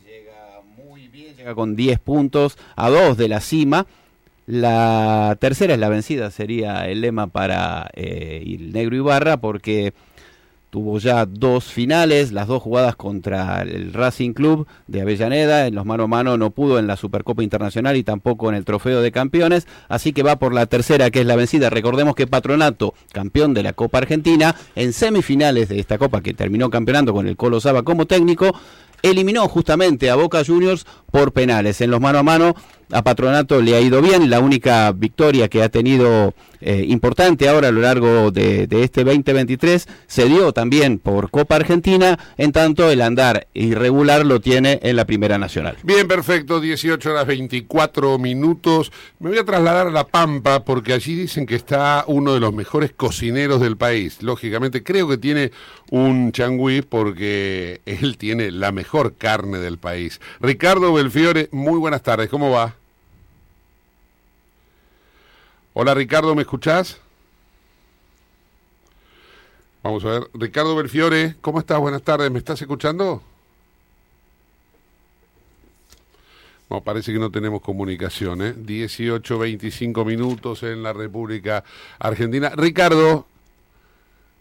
[0.07, 3.87] Llega muy bien, llega con 10 puntos a dos de la cima.
[4.47, 9.93] La tercera es la vencida, sería el lema para eh, el Negro Ibarra, porque
[10.73, 15.85] tuvo ya dos finales, las dos jugadas contra el Racing Club de Avellaneda, en los
[15.85, 19.13] mano a mano no pudo en la Supercopa Internacional y tampoco en el Trofeo de
[19.13, 21.69] Campeones, así que va por la tercera que es la vencida.
[21.69, 26.71] Recordemos que Patronato, campeón de la Copa Argentina, en semifinales de esta Copa que terminó
[26.71, 28.59] campeonando con el Colo Saba como técnico,
[29.03, 31.83] eliminó justamente a Boca Juniors por penales.
[31.83, 32.55] En los mano a mano
[32.90, 37.68] a Patronato le ha ido bien, la única victoria que ha tenido eh, importante ahora
[37.68, 42.90] a lo largo de, de, este 2023 se dio también por Copa Argentina, en tanto
[42.90, 45.77] el andar irregular lo tiene en la Primera Nacional.
[45.83, 48.92] Bien, perfecto, 18 horas 24 minutos.
[49.18, 52.55] Me voy a trasladar a La Pampa porque allí dicen que está uno de los
[52.55, 54.23] mejores cocineros del país.
[54.23, 55.51] Lógicamente creo que tiene
[55.90, 60.21] un changüí porque él tiene la mejor carne del país.
[60.40, 62.77] Ricardo Belfiore, muy buenas tardes, ¿cómo va?
[65.75, 66.99] Hola Ricardo, ¿me escuchás?
[69.83, 71.79] Vamos a ver, Ricardo Belfiore, ¿cómo estás?
[71.79, 73.23] Buenas tardes, ¿me estás escuchando?
[76.69, 78.55] No, parece que no tenemos comunicación, ¿eh?
[78.55, 81.65] 18, 25 minutos en la República
[81.99, 82.51] Argentina.
[82.55, 83.27] Ricardo,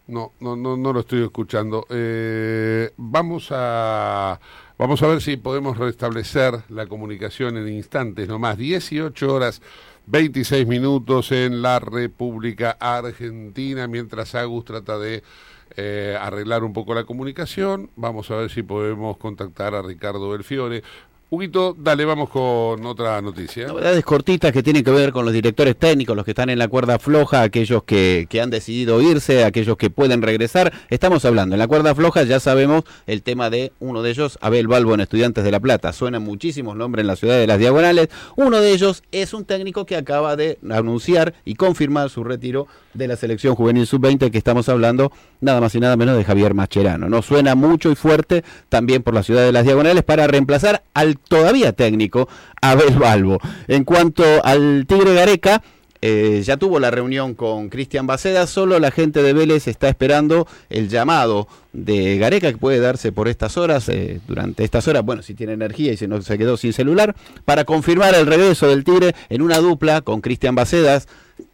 [0.08, 1.86] no, no, no, no lo estoy escuchando.
[1.88, 4.38] Eh, vamos a
[4.76, 8.58] vamos a ver si podemos restablecer la comunicación en instantes nomás.
[8.58, 9.62] 18 horas
[10.06, 15.22] 26 minutos en la República Argentina, mientras Agus trata de
[15.76, 17.90] eh, arreglar un poco la comunicación.
[17.96, 20.82] Vamos a ver si podemos contactar a Ricardo Belfiore.
[21.34, 23.66] Huguito, dale, vamos con otra noticia.
[23.66, 26.68] Novedades cortitas que tienen que ver con los directores técnicos, los que están en la
[26.68, 30.74] cuerda floja, aquellos que, que han decidido irse, aquellos que pueden regresar.
[30.90, 34.68] Estamos hablando, en la cuerda floja ya sabemos el tema de uno de ellos, Abel
[34.68, 35.94] Balbo en Estudiantes de La Plata.
[35.94, 38.10] Suenan muchísimos nombres en la ciudad de las Diagonales.
[38.36, 43.08] Uno de ellos es un técnico que acaba de anunciar y confirmar su retiro de
[43.08, 47.08] la selección juvenil sub-20, que estamos hablando nada más y nada menos de Javier Mascherano.
[47.08, 51.16] No suena mucho y fuerte también por la ciudad de las Diagonales para reemplazar al
[51.28, 52.28] todavía técnico
[52.60, 53.38] Abel Balbo.
[53.68, 55.62] En cuanto al Tigre Gareca,
[56.04, 60.48] eh, ya tuvo la reunión con Cristian Baceda, solo la gente de Vélez está esperando
[60.68, 65.22] el llamado de Gareca que puede darse por estas horas, eh, durante estas horas, bueno,
[65.22, 68.82] si tiene energía y si no se quedó sin celular, para confirmar el regreso del
[68.82, 71.06] Tigre en una dupla con Cristian Bacedas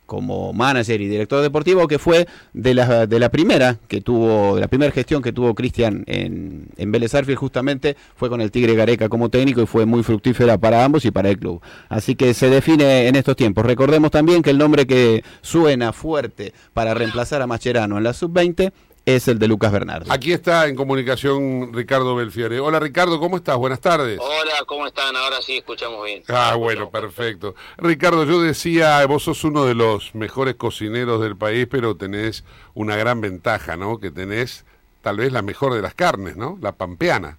[0.08, 4.66] como manager y director deportivo, que fue de la, de la primera que tuvo, la
[4.66, 9.28] primera gestión que tuvo Cristian en, en Vélez justamente fue con el Tigre Gareca como
[9.28, 11.60] técnico y fue muy fructífera para ambos y para el club.
[11.90, 13.66] Así que se define en estos tiempos.
[13.66, 18.72] Recordemos también que el nombre que suena fuerte para reemplazar a Macherano en la sub-20
[19.16, 20.12] es el de Lucas Bernardo.
[20.12, 22.60] Aquí está en comunicación Ricardo Belfiore.
[22.60, 23.56] Hola Ricardo, ¿cómo estás?
[23.56, 24.18] Buenas tardes.
[24.20, 25.16] Hola, ¿cómo están?
[25.16, 26.22] Ahora sí escuchamos bien.
[26.28, 27.54] Ah, bueno, perfecto.
[27.78, 32.44] Ricardo, yo decía, vos sos uno de los mejores cocineros del país, pero tenés
[32.74, 33.98] una gran ventaja, ¿no?
[33.98, 34.66] Que tenés
[35.00, 36.58] tal vez la mejor de las carnes, ¿no?
[36.60, 37.38] La pampeana.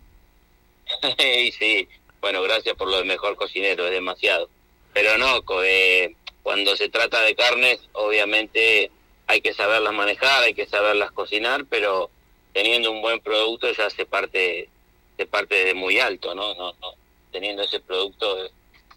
[1.19, 1.87] sí,
[2.19, 4.49] bueno, gracias por lo de mejor cocinero, es demasiado.
[4.91, 8.89] Pero no, eh, cuando se trata de carnes, obviamente
[9.29, 12.09] hay que saberlas manejar, hay que saberlas cocinar, pero
[12.51, 14.69] teniendo un buen producto ya se parte
[15.17, 16.55] se parte de muy alto, ¿no?
[16.55, 16.93] no, no
[17.31, 18.25] teniendo ese producto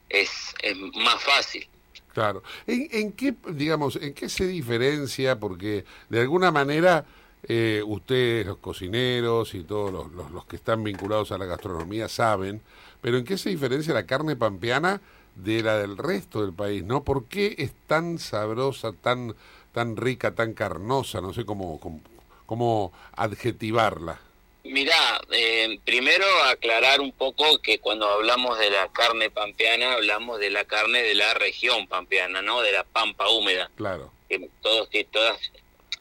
[0.08, 1.68] es, es más fácil.
[2.14, 2.42] Claro.
[2.66, 5.38] ¿En, ¿En, qué, digamos, en qué se diferencia?
[5.38, 7.04] Porque de alguna manera
[7.42, 12.08] eh, ustedes, los cocineros y todos los, los, los que están vinculados a la gastronomía
[12.08, 12.62] saben,
[13.02, 15.02] pero ¿en qué se diferencia la carne pampeana
[15.34, 16.84] de la del resto del país?
[16.84, 17.04] ¿No?
[17.04, 19.34] ¿Por qué es tan sabrosa, tan
[19.72, 22.00] tan rica, tan carnosa, no sé cómo, cómo,
[22.46, 24.20] cómo adjetivarla.
[24.64, 30.50] Mirá, eh, primero aclarar un poco que cuando hablamos de la carne pampeana, hablamos de
[30.50, 32.60] la carne de la región pampeana, ¿no?
[32.60, 33.70] De la pampa húmeda.
[33.74, 34.12] Claro.
[34.28, 35.36] Que todos, que todas,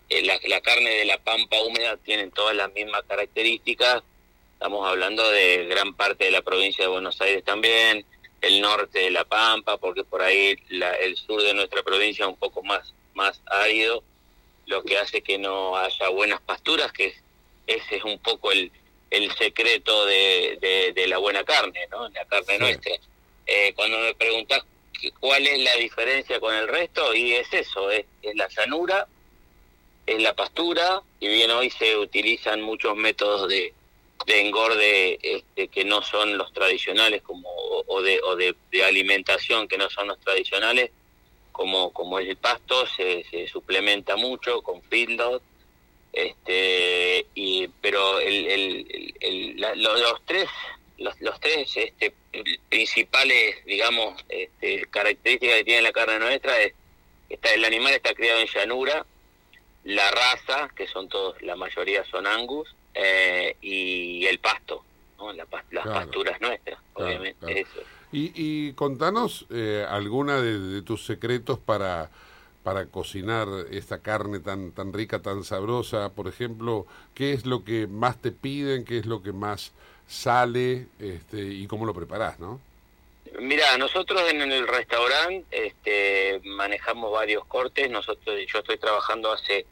[0.10, 4.04] eh, la, la carne de la pampa húmeda tienen todas las mismas características.
[4.54, 8.06] Estamos hablando de gran parte de la provincia de Buenos Aires también,
[8.42, 12.30] el norte de la pampa, porque por ahí la, el sur de nuestra provincia es
[12.30, 14.04] un poco más más árido.
[14.68, 17.14] lo que hace que no haya buenas pasturas, que
[17.68, 18.72] ese es un poco el,
[19.10, 22.08] el secreto de, de- de la buena carne, ¿no?
[22.10, 22.60] La carne Sí.
[22.60, 22.94] nuestra.
[23.48, 24.64] Eh, cuando me preguntas
[25.00, 29.08] que- cuál es la diferencia con el resto, y es eso, es, es la llanura,
[30.06, 33.74] es la pastura, y bien hoy se utilizan muchos métodos de,
[34.28, 38.84] de engorde este, que no son los tradicionales como o, o de, o de, de
[38.86, 40.92] alimentación que no son los tradicionales
[41.52, 45.42] como como el pasto se, se suplementa mucho con feedlot
[46.14, 50.50] este y pero el, el, el- la- lo- los tres
[50.98, 52.14] los, los tres este,
[52.70, 56.74] principales digamos este, características que tiene la carne nuestra es
[57.28, 59.06] que está el animal está criado en llanura
[59.84, 64.84] la raza que son todos la mayoría son angus eh, y el pasto
[65.18, 65.32] ¿no?
[65.34, 65.94] La las Claro.
[65.94, 67.56] pasturas nuestras Claro, obviamente claro.
[67.58, 72.10] eso Y, y contanos eh, alguna de, de tus secretos para,
[72.64, 76.10] para cocinar esta carne tan, tan rica, tan sabrosa.
[76.10, 78.86] Por ejemplo, ¿qué es lo que más te piden?
[78.86, 79.72] ¿Qué es lo que más
[80.08, 80.88] sale?
[81.00, 82.60] Este, y cómo lo preparás, ¿no?
[83.40, 87.90] Mira, nosotros en el restaurante este, manejamos varios cortes.
[87.90, 89.66] Nosotros, yo estoy trabajando hace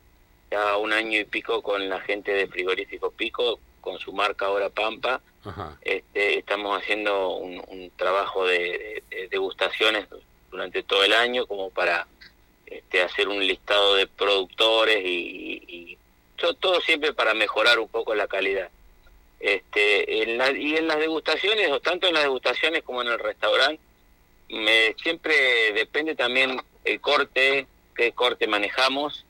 [0.50, 4.70] ya un año y pico con la gente de Frigorífico Pico, con su marca ahora
[4.70, 5.22] Pampa.
[5.82, 10.08] Este, estamos haciendo un, un trabajo de, de- de degustaciones
[10.52, 12.08] durante todo el año como para
[12.66, 15.98] este, hacer un listado de productores y, y- y
[16.36, 18.70] to- todo siempre para mejorar un poco la calidad.
[19.40, 23.20] Este, en la- y en las degustaciones, o tanto en las degustaciones como en el
[23.20, 23.82] restaurante,
[24.50, 29.26] me, siempre depende también el corte, qué corte manejamos.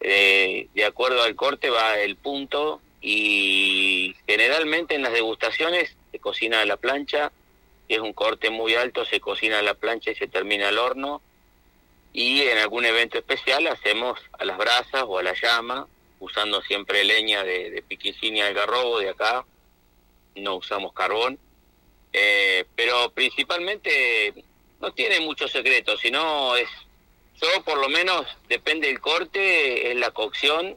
[0.00, 6.60] Eh, de acuerdo al corte va el punto y generalmente en las degustaciones se cocina
[6.60, 7.30] a la plancha,
[7.86, 10.78] si es un corte muy alto se cocina a la plancha y se termina al
[10.78, 11.22] horno.
[12.12, 15.86] Y en algún evento especial hacemos a las brasas o a la llama,
[16.18, 19.44] usando siempre leña de, de piquicín y algarrobo de acá,
[20.34, 21.38] no usamos carbón,
[22.18, 24.32] Eh, pero principalmente
[24.80, 26.70] no tiene mucho secreto, sino es,
[27.42, 30.76] yo por lo menos depende del corte, es la cocción,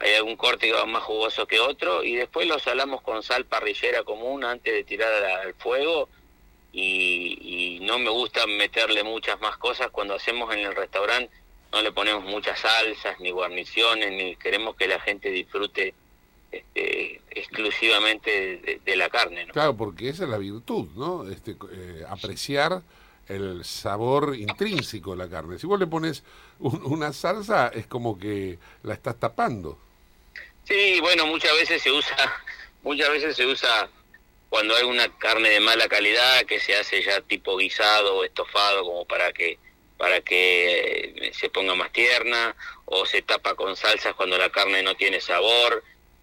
[0.00, 3.44] hay algún corte que va más jugoso que otro y después lo salamos con sal
[3.46, 6.08] parrillera común antes de tirar al, fuego
[6.72, 11.34] y, y no me gusta meterle muchas más cosas cuando hacemos en el restaurante
[11.72, 15.94] no le ponemos muchas salsas ni guarniciones ni queremos que la gente disfrute
[16.50, 19.52] este, exclusivamente de, de la carne ¿no?
[19.52, 21.28] Claro, porque esa es la virtud, ¿no?
[21.28, 22.82] Este, eh, apreciar
[23.28, 25.58] el sabor intrínseco de la carne.
[25.58, 26.22] Si vos le pones
[26.60, 29.78] un- una salsa, es como que la estás tapando.
[30.68, 32.16] Sí, bueno, muchas veces se usa,
[32.82, 33.88] muchas veces se usa
[34.50, 38.84] cuando hay una carne de mala calidad que se hace ya tipo guisado o estofado
[38.84, 39.58] como para que
[39.96, 42.54] para que eh, se ponga más tierna
[42.84, 45.82] o se tapa con salsas cuando la carne no tiene sabor.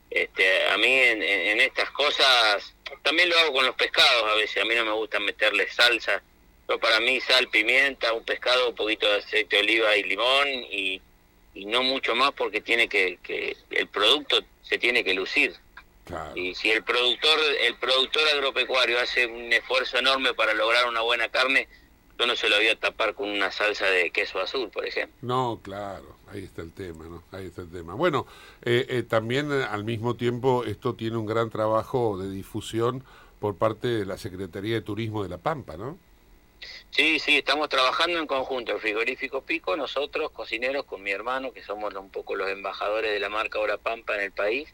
[0.10, 4.64] Este, a mí en, en- estas cosas también lo hago con los pescados a veces.
[4.64, 6.24] A mí no me gusta meterle salsa.
[6.66, 10.48] Pero para mí sal, pimienta, un pescado, un poquito de aceite de oliva y limón
[10.72, 11.02] y,
[11.56, 15.56] y no mucho más porque tiene que, que el producto se tiene que lucir.
[16.04, 16.38] Claro.
[16.38, 21.30] Y si el productor el productor agropecuario hace un esfuerzo enorme para lograr una buena
[21.30, 21.68] carne,
[22.20, 25.16] yo no se lo voy a tapar con una salsa de queso azul, por ejemplo.
[25.22, 27.24] No, claro, ahí está el tema, ¿no?
[27.32, 27.96] Ahí está el tema.
[27.96, 28.28] Bueno,
[28.62, 33.04] eh, eh, también eh, al mismo tiempo esto tiene un gran trabajo de difusión
[33.40, 35.98] por parte de la Secretaría de Turismo de La Pampa, ¿no?
[36.96, 41.62] Sí, sí, estamos trabajando en conjunto, el frigorífico Pico, nosotros, cocineros, con mi hermano, que
[41.62, 44.70] somos un poco los embajadores de la marca Hora Pampa en el país,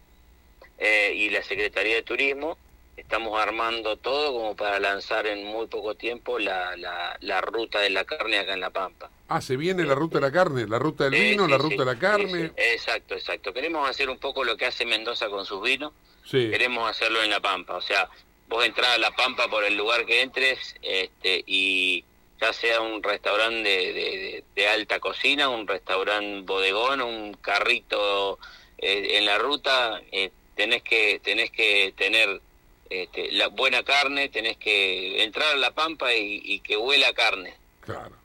[0.78, 2.60] eh, y la Secretaría de Turismo,
[2.96, 7.90] estamos armando todo como para lanzar en muy poco tiempo la, la, la ruta de
[7.90, 9.10] la carne acá en La Pampa.
[9.28, 11.64] Ah, se viene la ruta de la carne, la ruta del vino, sí, la sí,
[11.64, 12.48] ruta de la carne.
[12.50, 13.52] sí, exacto, exacto.
[13.52, 15.92] Queremos hacer un poco lo que hace Mendoza con sus vinos,
[16.24, 17.78] Sí, queremos hacerlo en La Pampa.
[17.78, 18.08] O sea,
[18.48, 22.06] vos entras a La Pampa por el lugar que entres este, y
[22.42, 28.40] ya sea un restaurante de, alta cocina, un restaurante bodegón, un carrito
[28.80, 32.42] eh, en la ruta, eh, tenés que tenés que tener
[32.90, 37.56] este, la buena carne, tenés que entrar a La Pampa y, y que huela carne.
[37.82, 38.16] claro,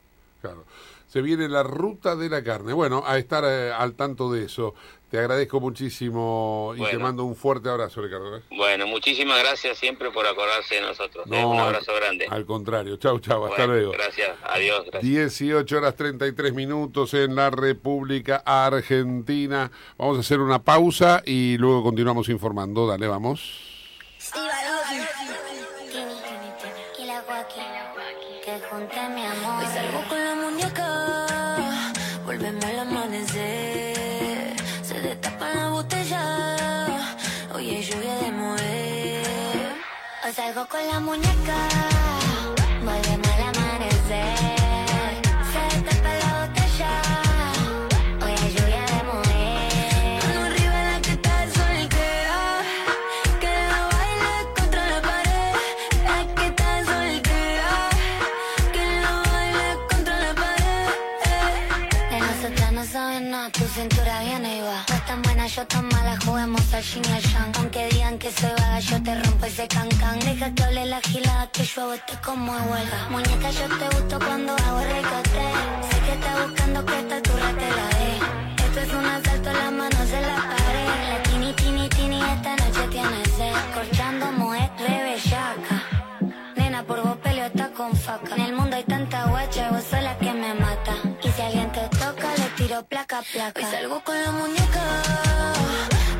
[0.41, 0.65] claro.
[1.07, 2.73] Se viene la ruta de la carne.
[2.73, 4.75] Bueno, a estar eh, al tanto de eso.
[5.09, 8.37] Te agradezco muchísimo y te mando un fuerte abrazo, Ricardo.
[8.37, 8.41] ¿eh?
[8.49, 11.25] Bueno, muchísimas gracias siempre por acordarse de nosotros.
[11.31, 11.45] ¿eh?
[11.45, 12.27] un al- abrazo grande.
[12.29, 12.97] Al contrario.
[12.97, 13.45] Chau, chau.
[13.45, 13.91] Hasta Bueno, luego.
[13.93, 14.83] Gracias, adiós.
[14.91, 15.03] Gracias.
[15.03, 19.71] 18 horas 33 minutos en la República Argentina.
[19.97, 22.85] Vamos a hacer una pausa y luego continuamos informando.
[22.85, 23.63] Dale, vamos.
[28.43, 29.46] Que junté mi amor.
[40.65, 41.96] Con la muñeca.
[65.47, 67.51] Yo tan mala, juguemos al yin y al yang.
[67.57, 70.19] Aunque digan que se va, yo te rompo ese cancan.
[70.19, 73.07] Deja que hable la gilada, que yo esté como de huelga.
[73.09, 75.43] Muñeca, yo te gusto cuando hago recorte.
[75.89, 78.11] Sé que estás buscando que esta turra te la dé.
[78.65, 80.89] Esto es un asalto, las manos en la pared.
[81.11, 83.53] La tini, tini, tini, esta noche tiene sed.
[83.73, 85.77] Corchando, mujer, rebellaca.
[86.55, 88.35] Nena, por vos peleo está con faca.
[88.35, 89.69] En el mundo hay tanta guacha,
[93.07, 93.59] placa, placa.
[93.59, 94.83] Hoy salgo con la muñeca,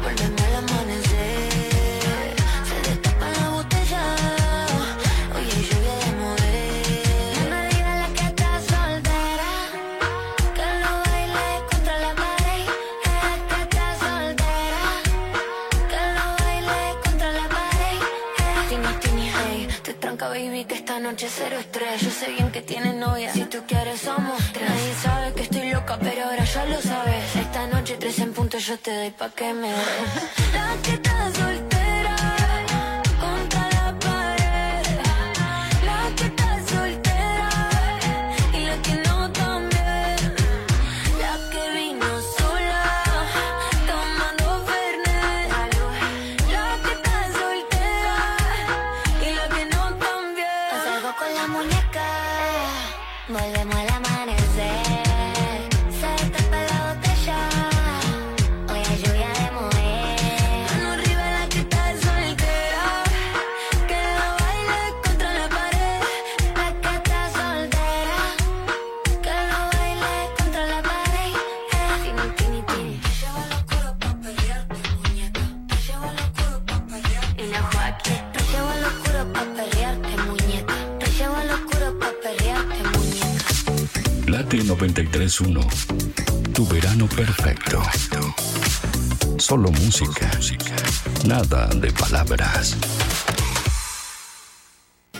[0.01, 2.35] volvemos al amanecer.
[2.67, 4.03] Se destapa la botella,
[5.35, 7.49] oye, lluvia de mover.
[7.49, 9.51] Mano arriba la que está soltera,
[10.55, 12.65] que lo baile contra la pared.
[13.49, 14.83] Que está soltera,
[15.91, 17.99] que lo baile contra la pared.
[18.69, 22.61] Tini, tini, hey, te tranca baby que esta noche cero estrés Yo sé bien que
[22.61, 25.56] tienes novia, si tú quieres somos tres Nadie sabe que estoy
[28.67, 30.53] yo te doy pa' que me des.
[30.53, 32.16] La que está soltera
[85.27, 85.59] 931.
[86.53, 87.81] Tu verano perfecto.
[89.37, 90.31] Solo música.
[91.25, 92.77] Nada de palabras.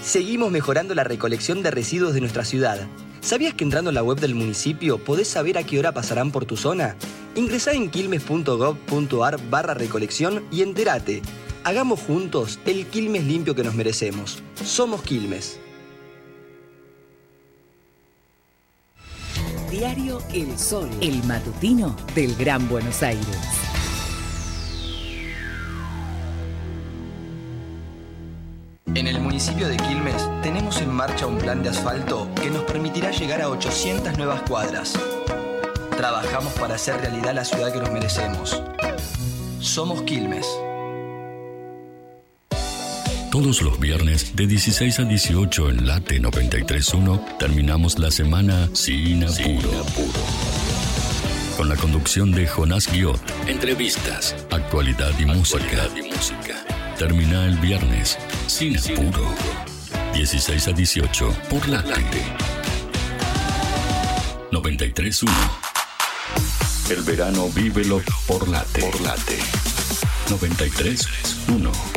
[0.02, 2.88] Seguimos mejorando la recolección de residuos de nuestra ciudad.
[3.20, 6.46] ¿Sabías que entrando en la web del municipio podés saber a qué hora pasarán por
[6.46, 6.96] tu zona?
[7.36, 11.22] Ingresá en quilmes.gov.ar barra recolección y entérate.
[11.66, 14.42] Hagamos juntos el Quilmes limpio que nos merecemos.
[14.64, 15.60] Somos Quilmes.
[19.70, 23.38] Diario El Sol, el matutino del Gran Buenos Aires.
[28.86, 33.12] En el municipio de Quilmes tenemos en marcha un plan de asfalto que nos permitirá
[33.12, 34.94] llegar a 800 nuevas cuadras.
[35.98, 38.64] Trabajamos para hacer realidad la ciudad que nos merecemos.
[39.60, 40.48] Somos Quilmes.
[43.38, 49.86] Todos los viernes de 16 a 18 en Late 931 terminamos la semana sin apuro.
[51.56, 55.88] Con la conducción de Jonás Guiot, entrevistas, actualidad y música.
[56.98, 59.32] Termina el viernes sin apuro.
[60.16, 62.24] 16 a 18 por Late
[64.52, 65.32] 931.
[66.90, 68.82] El verano vívelo por Late.
[68.82, 69.38] Por Late
[70.28, 71.97] 931.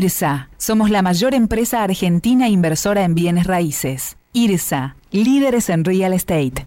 [0.00, 4.16] IRSA, somos la mayor empresa argentina inversora en bienes raíces.
[4.32, 6.66] IRSA, líderes en real estate.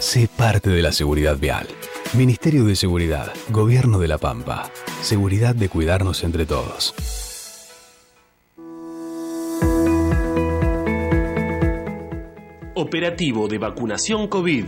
[0.00, 1.66] Sé parte de la seguridad vial.
[2.14, 4.70] Ministerio de Seguridad, Gobierno de la Pampa.
[5.02, 6.94] Seguridad de cuidarnos entre todos.
[12.74, 14.64] Operativo de vacunación COVID.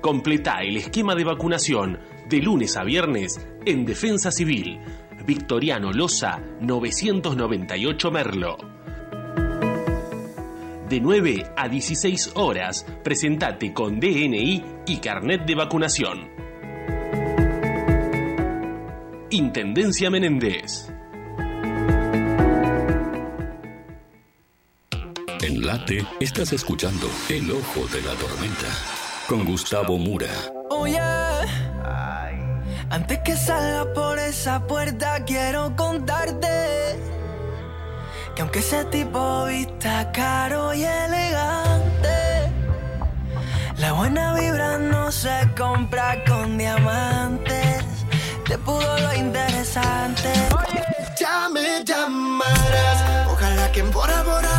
[0.00, 4.80] Completa el esquema de vacunación de lunes a viernes en Defensa Civil.
[5.24, 8.73] Victoriano Loza, 998 Merlo.
[10.94, 16.30] De 9 a 16 horas, presentate con DNI y carnet de vacunación.
[19.28, 20.88] Intendencia Menéndez.
[25.42, 28.68] En Late estás escuchando El Ojo de la Tormenta
[29.28, 30.30] con Gustavo Mura.
[30.70, 31.00] Oye,
[32.88, 36.46] antes que salga por esa puerta quiero contarte
[38.34, 42.50] que aunque ese tipo vista caro y elegante,
[43.78, 47.84] la buena vibra no se compra con diamantes.
[48.46, 50.32] Te pudo lo interesante.
[51.18, 53.28] Ya me llamarás.
[53.30, 54.53] Ojalá que en Bora Bora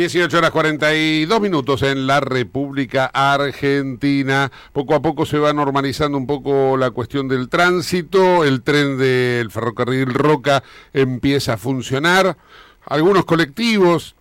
[0.00, 4.50] 18 horas 42 minutos en la República Argentina.
[4.72, 8.42] Poco a poco se va normalizando un poco la cuestión del tránsito.
[8.46, 10.62] El tren del ferrocarril Roca
[10.94, 12.38] empieza a funcionar.
[12.86, 14.16] Algunos colectivos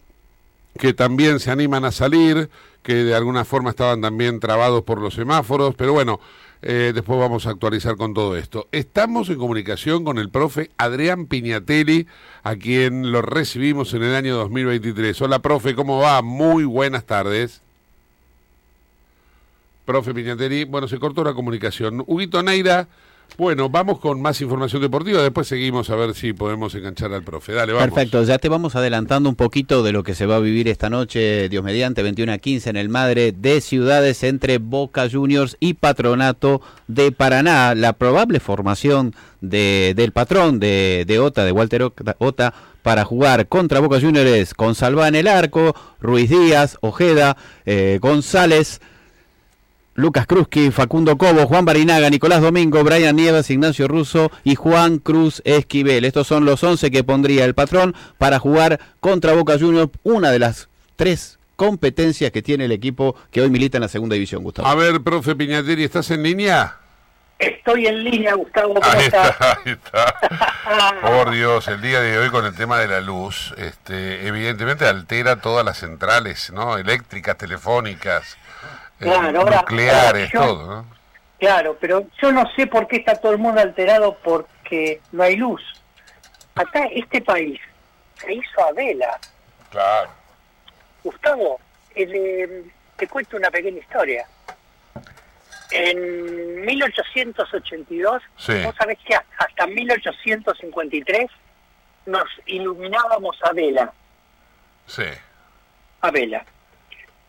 [0.77, 2.49] que también se animan a salir,
[2.83, 6.19] que de alguna forma estaban también trabados por los semáforos, pero bueno,
[6.61, 8.67] eh, después vamos a actualizar con todo esto.
[8.71, 12.07] Estamos en comunicación con el profe Adrián Piñatelli,
[12.43, 15.21] a quien lo recibimos en el año 2023.
[15.21, 16.21] Hola, profe, ¿cómo va?
[16.21, 17.61] Muy buenas tardes.
[19.85, 22.03] Profe Piñatelli, bueno, se cortó la comunicación.
[22.05, 22.87] Huguito Neira,
[23.37, 27.53] bueno, vamos con más información deportiva, después seguimos a ver si podemos enganchar al profe.
[27.53, 27.87] Dale, vamos.
[27.89, 30.89] Perfecto, ya te vamos adelantando un poquito de lo que se va a vivir esta
[30.89, 35.75] noche, Dios mediante, 21 a 15 en el Madre de Ciudades entre Boca Juniors y
[35.75, 37.75] Patronato de Paraná.
[37.75, 41.83] La probable formación de, del patrón de, de OTA, de Walter
[42.17, 47.99] Ota- para jugar contra Boca Juniors con Salva en el arco, Ruiz Díaz, Ojeda, eh,
[48.01, 48.81] González,
[49.99, 55.41] Lucas Krusky, Facundo Cobo, Juan Barinaga, Nicolás Domingo, Brian Nieves, Ignacio Russo y Juan Cruz
[55.43, 56.05] Esquivel.
[56.05, 60.39] Estos son los 11 que pondría el patrón para jugar contra Boca Juniors, una de
[60.39, 64.69] las tres competencias que tiene el equipo que hoy milita en la segunda división, Gustavo.
[64.69, 66.77] A ver, profe Piñatelli, ¿estás en línea?
[67.37, 68.75] Estoy en línea, Gustavo.
[68.75, 70.15] ¿Cómo Ahí está, ahí está.
[71.01, 75.41] Por Dios, el día de hoy con el tema de la luz, este, evidentemente altera
[75.41, 76.77] todas las centrales, ¿no?
[76.77, 78.37] Eléctricas, telefónicas,
[78.99, 80.85] Claro, ahora- nucleares, yo- todo, ¿no?
[81.39, 85.37] Claro, pero yo no sé por qué está todo el mundo alterado porque no hay
[85.37, 85.61] luz.
[86.55, 87.59] Acá, este país,
[88.15, 89.17] se hizo a vela.
[89.69, 90.09] Claro.
[91.03, 91.59] Gustavo,
[91.95, 92.63] el, eh,
[92.97, 94.27] te cuento una pequeña historia.
[95.71, 98.53] En 1882, Sí.
[98.65, 101.29] vos sabés que hasta 1853
[102.05, 103.93] nos iluminábamos a vela,
[104.87, 105.03] Sí.
[106.01, 106.43] a vela.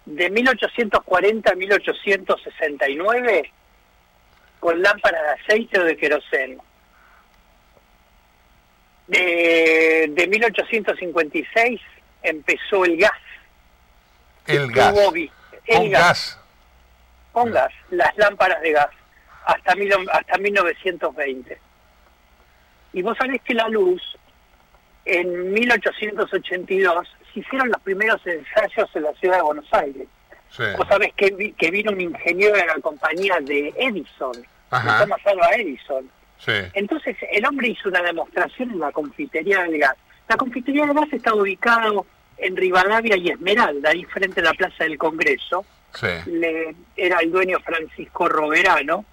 [0.06, 3.52] De 1840 a 1869,
[4.58, 6.64] con lámparas de aceite o de queroseno.
[9.06, 11.80] De, de 1856
[12.22, 13.12] empezó el gas.
[14.46, 14.92] El gas.
[14.92, 15.30] Hubo el
[15.66, 16.38] Con gas.
[17.32, 18.88] con gas, las lámparas de gas,
[19.44, 21.58] hasta, mil, hasta 1920.
[22.92, 24.02] Y vos sabés que la luz,
[25.04, 30.06] en 1882, se hicieron los primeros ensayos en la ciudad de Buenos Aires.
[30.50, 30.62] Sí.
[30.76, 34.32] Vos sabés que, vi- que vino un ingeniero de la compañía de Edison,
[34.70, 34.94] Ajá.
[34.98, 36.10] de Thomas Alva Edison.
[36.38, 36.52] Sí.
[36.72, 39.94] Entonces el hombre hizo una demostración en la confitería del gas.
[40.28, 41.90] La confitería del gas está ubicada
[42.38, 45.64] en Rivadavia y Esmeralda, ahí frente a la Plaza del Congreso.
[45.94, 46.06] Sí.
[46.26, 49.04] Le- era el dueño Francisco Roverano.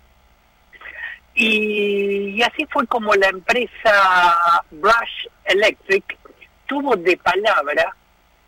[1.36, 6.18] Y, y así fue como la empresa Brush Electric
[6.66, 7.96] tuvo de palabra,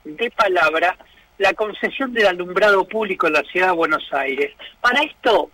[0.03, 0.97] de palabra,
[1.37, 4.53] la concesión del alumbrado público en la ciudad de Buenos Aires.
[4.81, 5.49] Para esto,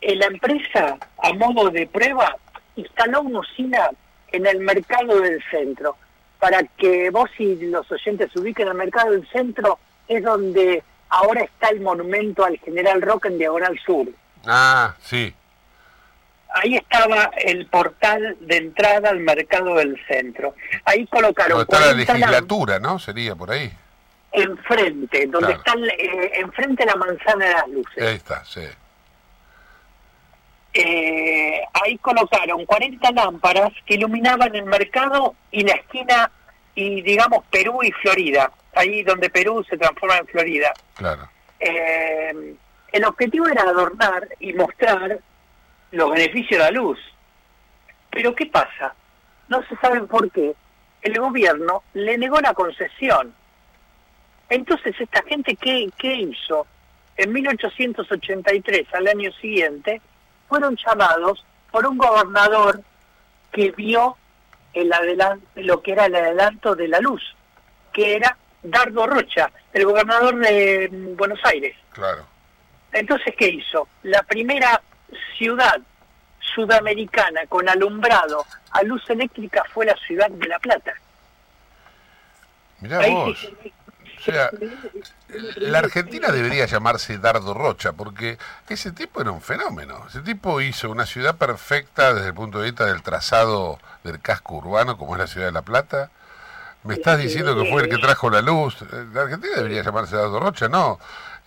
[0.00, 2.36] eh, la empresa, a modo de prueba,
[2.76, 3.90] instaló una usina
[4.32, 5.96] en el mercado del centro.
[6.38, 11.42] Para que vos y los oyentes se ubiquen, el mercado del centro es donde ahora
[11.42, 14.08] está el monumento al general Roca en Diagonal Sur.
[14.46, 15.34] Ah, sí.
[16.50, 20.54] Ahí estaba el portal de entrada al mercado del centro.
[20.84, 22.98] Ahí colocaron Donde está la 40 lámparas legislatura, ¿no?
[22.98, 23.70] Sería por ahí.
[24.32, 25.84] enfrente, donde Claro.
[25.86, 28.02] está eh, enfrente la manzana de las luces.
[28.02, 28.62] Ahí está, sí.
[30.74, 36.30] eh, ahí colocaron 40 lámparas que iluminaban el mercado y la esquina
[36.74, 40.72] y digamos Perú y Florida, ahí donde Perú se transforma en Florida.
[40.94, 41.28] Claro.
[41.58, 42.54] Eh,
[42.92, 45.18] el objetivo era adornar y mostrar
[45.90, 46.98] los beneficios de la luz.
[48.10, 48.94] Pero ¿qué pasa?
[49.48, 50.54] No se sabe por qué.
[51.02, 53.34] El gobierno le negó la concesión.
[54.48, 56.66] Entonces, ¿esta gente qué, qué hizo?
[57.16, 60.00] En 1883, al año siguiente,
[60.48, 62.82] fueron llamados por un gobernador
[63.52, 64.16] que vio
[64.72, 64.92] el
[65.56, 67.22] lo que era el adelanto de la luz,
[67.92, 71.76] que era Dardo Rocha, el gobernador de mm, Buenos Aires.
[71.92, 72.24] Claro.
[72.92, 73.88] Entonces, ¿qué hizo?
[74.02, 74.80] La primera
[75.36, 75.80] ciudad
[76.54, 80.92] sudamericana con alumbrado a luz eléctrica fue la ciudad de La Plata.
[82.80, 83.38] Mirá Ahí vos.
[83.38, 83.72] sí-
[84.18, 84.50] O sea,
[85.58, 88.36] la Argentina debería llamarse Dardo Rocha, porque
[88.68, 90.04] ese tipo era un fenómeno.
[90.08, 94.56] Ese tipo hizo una ciudad perfecta desde el punto de vista del trazado del casco
[94.56, 96.10] urbano, como es la ciudad de La Plata.
[96.82, 98.76] Me estás diciendo que fue el que trajo la luz.
[99.12, 100.98] La Argentina debería llamarse Dardo Rocha, no.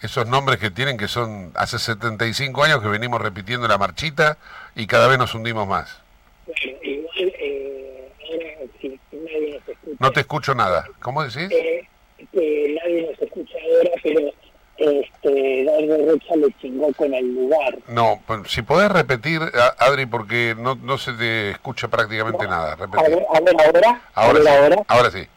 [0.01, 4.37] Esos nombres que tienen que son hace 75 años que venimos repitiendo la marchita
[4.75, 5.99] y cada vez nos hundimos más.
[6.47, 9.97] Bueno, igual, eh, ahora sí, nadie nos escucha.
[9.99, 10.87] No te escucho nada.
[11.01, 11.49] ¿Cómo decís?
[11.51, 11.87] Eh,
[12.31, 14.31] que nadie nos escucha ahora, pero
[14.77, 17.77] este, Dardo Rocha le chingó con el lugar.
[17.87, 19.39] No, pues, si podés repetir,
[19.77, 22.73] Adri, porque no, no se te escucha prácticamente nada.
[22.73, 23.09] A Repetir.
[23.17, 24.49] ver, a ver ahora, a Ahora ver sí.
[24.49, 25.27] ahora, Ahora sí.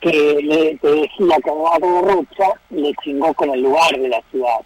[0.00, 0.10] Que
[0.42, 4.60] le, decía que Dardo Rocha le chingó con el lugar de la ciudad.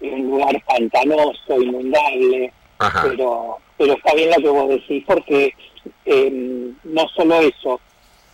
[0.00, 3.02] Un lugar pantanoso, inundable, Ajá.
[3.08, 5.54] pero pero está bien lo que vos decís porque
[6.04, 7.80] eh, no solo eso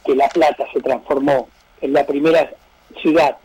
[0.04, 1.48] que La Plata se transformó
[1.80, 2.50] en la primera
[3.00, 3.36] ciudad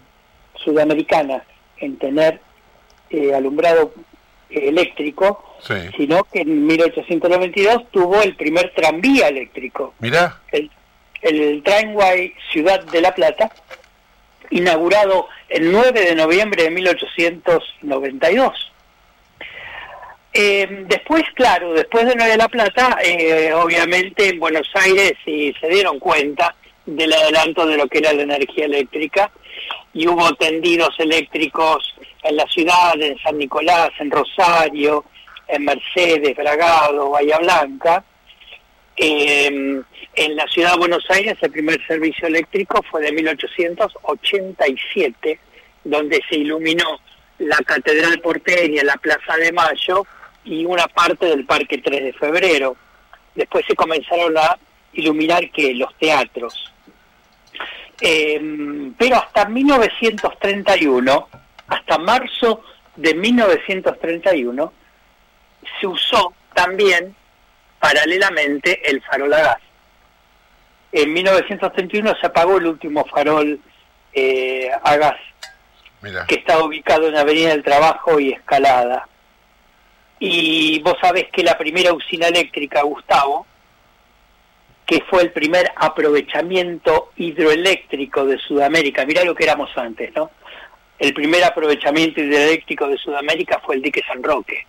[0.63, 1.43] sudamericana
[1.77, 2.39] en tener
[3.09, 3.93] eh, alumbrado
[4.49, 5.73] eh, eléctrico Sí.
[5.97, 10.39] sino que en 1892 tuvo el primer tranvía eléctrico Mirá.
[10.51, 10.69] el,
[11.21, 13.51] el Tramway Ciudad de La Plata
[14.49, 18.67] inaugurado el 9 de noviembre de 1892
[20.39, 25.51] eh, después, claro, después de 9 de La Plata, eh, obviamente en Buenos Aires sí
[25.59, 26.55] se dieron cuenta
[26.85, 29.31] del adelanto de lo que era la energía eléctrica
[29.93, 35.05] y hubo tendidos eléctricos en la ciudad, en San Nicolás, en Rosario,
[35.47, 38.03] en Mercedes, Bragado, Bahía Blanca.
[38.97, 39.81] Eh,
[40.15, 45.39] en la ciudad de Buenos Aires el primer servicio eléctrico fue de 1887,
[45.83, 46.99] donde se iluminó
[47.37, 50.07] la Catedral Porteña, la Plaza de Mayo
[50.43, 52.75] y una parte del Parque 3 de Febrero.
[53.35, 54.57] Después se comenzaron a
[54.93, 56.73] iluminar que los teatros.
[58.01, 61.29] Eh, pero hasta 1931,
[61.67, 62.63] hasta marzo
[62.95, 64.73] de 1931,
[65.79, 67.15] se usó también
[67.79, 69.57] paralelamente el farol a gas.
[70.91, 73.59] En 1931 se apagó el último farol
[74.13, 75.19] eh, a gas,
[76.01, 76.25] Mira.
[76.25, 79.07] que está ubicado en Avenida del Trabajo y Escalada.
[80.19, 83.45] Y vos sabés que la primera usina eléctrica, Gustavo,
[84.85, 90.31] que fue el primer aprovechamiento hidroeléctrico de Sudamérica, mirá lo que éramos antes, ¿no?
[90.97, 94.65] El primer aprovechamiento hidroeléctrico de Sudamérica fue el dique San Roque.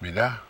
[0.00, 0.42] Mirá.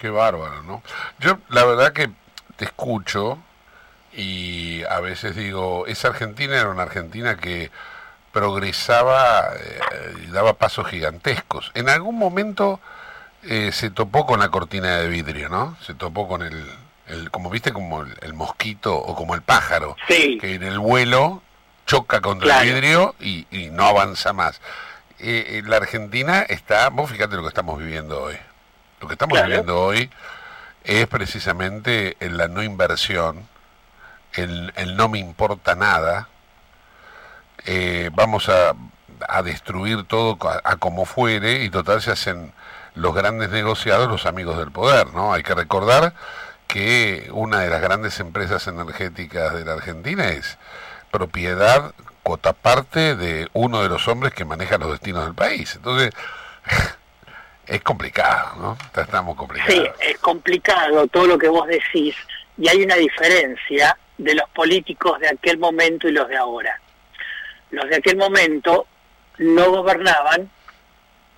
[0.00, 0.82] Qué bárbaro, ¿no?
[1.18, 2.10] Yo la verdad que
[2.56, 3.38] te escucho
[4.12, 7.70] y a veces digo, esa Argentina era una Argentina que
[8.32, 9.80] progresaba eh,
[10.24, 11.70] y daba pasos gigantescos.
[11.74, 12.80] En algún momento
[13.42, 15.76] eh, se topó con la cortina de vidrio, ¿no?
[15.84, 16.66] Se topó con el,
[17.08, 20.38] el como viste, como el, el mosquito o como el pájaro, Sí.
[20.40, 21.42] que en el vuelo
[21.86, 22.62] choca contra Claro.
[22.62, 24.60] el vidrio y, y no avanza más.
[25.18, 28.36] Eh, eh, la Argentina está, vos fíjate lo que estamos viviendo hoy.
[29.00, 29.48] Lo que estamos Claro.
[29.48, 30.10] viviendo hoy
[30.84, 33.48] es precisamente en la no inversión,
[34.34, 36.28] el, el no me importa nada,
[37.66, 38.74] eh, vamos a,
[39.28, 42.52] a destruir todo a, a como fuere y total se hacen
[42.94, 45.32] los grandes negociados los amigos del poder, ¿no?
[45.32, 46.14] Hay que recordar
[46.66, 50.58] que una de las grandes empresas energéticas de la Argentina es
[51.10, 51.92] propiedad,
[52.22, 55.74] cuota parte de uno de los hombres que maneja los destinos del país.
[55.76, 56.12] Entonces,
[57.70, 58.78] es complicado, ¿no?
[59.00, 59.72] Estamos complicados.
[59.72, 62.16] Sí, es complicado todo lo que vos decís
[62.58, 66.80] y hay una diferencia de los políticos de aquel momento y los de ahora.
[67.70, 68.86] Los de aquel momento
[69.38, 70.50] no gobernaban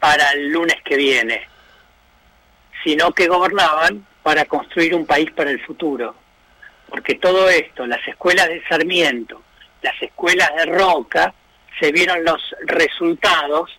[0.00, 1.46] para el lunes que viene,
[2.82, 6.14] sino que gobernaban para construir un país para el futuro.
[6.88, 9.42] Porque todo esto, las escuelas de Sarmiento,
[9.82, 11.34] las escuelas de Roca,
[11.78, 13.70] se vieron los resultados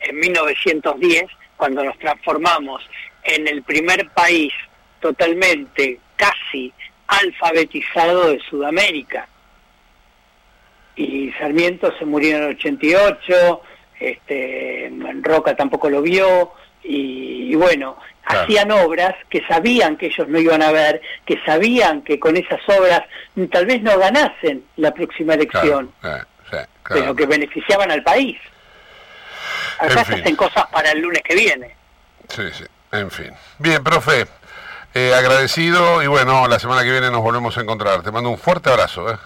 [0.00, 1.24] en 1910,
[1.58, 2.88] cuando nos transformamos
[3.24, 4.52] en el primer país
[5.00, 6.72] totalmente, casi
[7.08, 9.28] alfabetizado de Sudamérica.
[10.96, 13.62] Y Sarmiento se murió en el 88,
[14.00, 14.90] este,
[15.22, 16.52] Roca tampoco lo vio,
[16.82, 18.44] y, y bueno, Claro.
[18.44, 22.60] hacían obras que sabían que ellos no iban a ver, que sabían que con esas
[22.68, 23.02] obras
[23.50, 26.18] tal vez no ganasen la próxima elección, Eh,
[26.50, 26.68] claro.
[26.90, 28.36] pero que beneficiaban al país.
[29.78, 30.20] Acá En se fin.
[30.20, 31.74] hacen cosas para el lunes que viene.
[32.28, 33.32] Sí, sí, en fin.
[33.58, 34.26] Bien, profe,
[34.94, 38.02] eh, agradecido y bueno, la semana que viene nos volvemos a encontrar.
[38.02, 39.10] Te mando un fuerte abrazo.
[39.10, 39.16] ¿eh?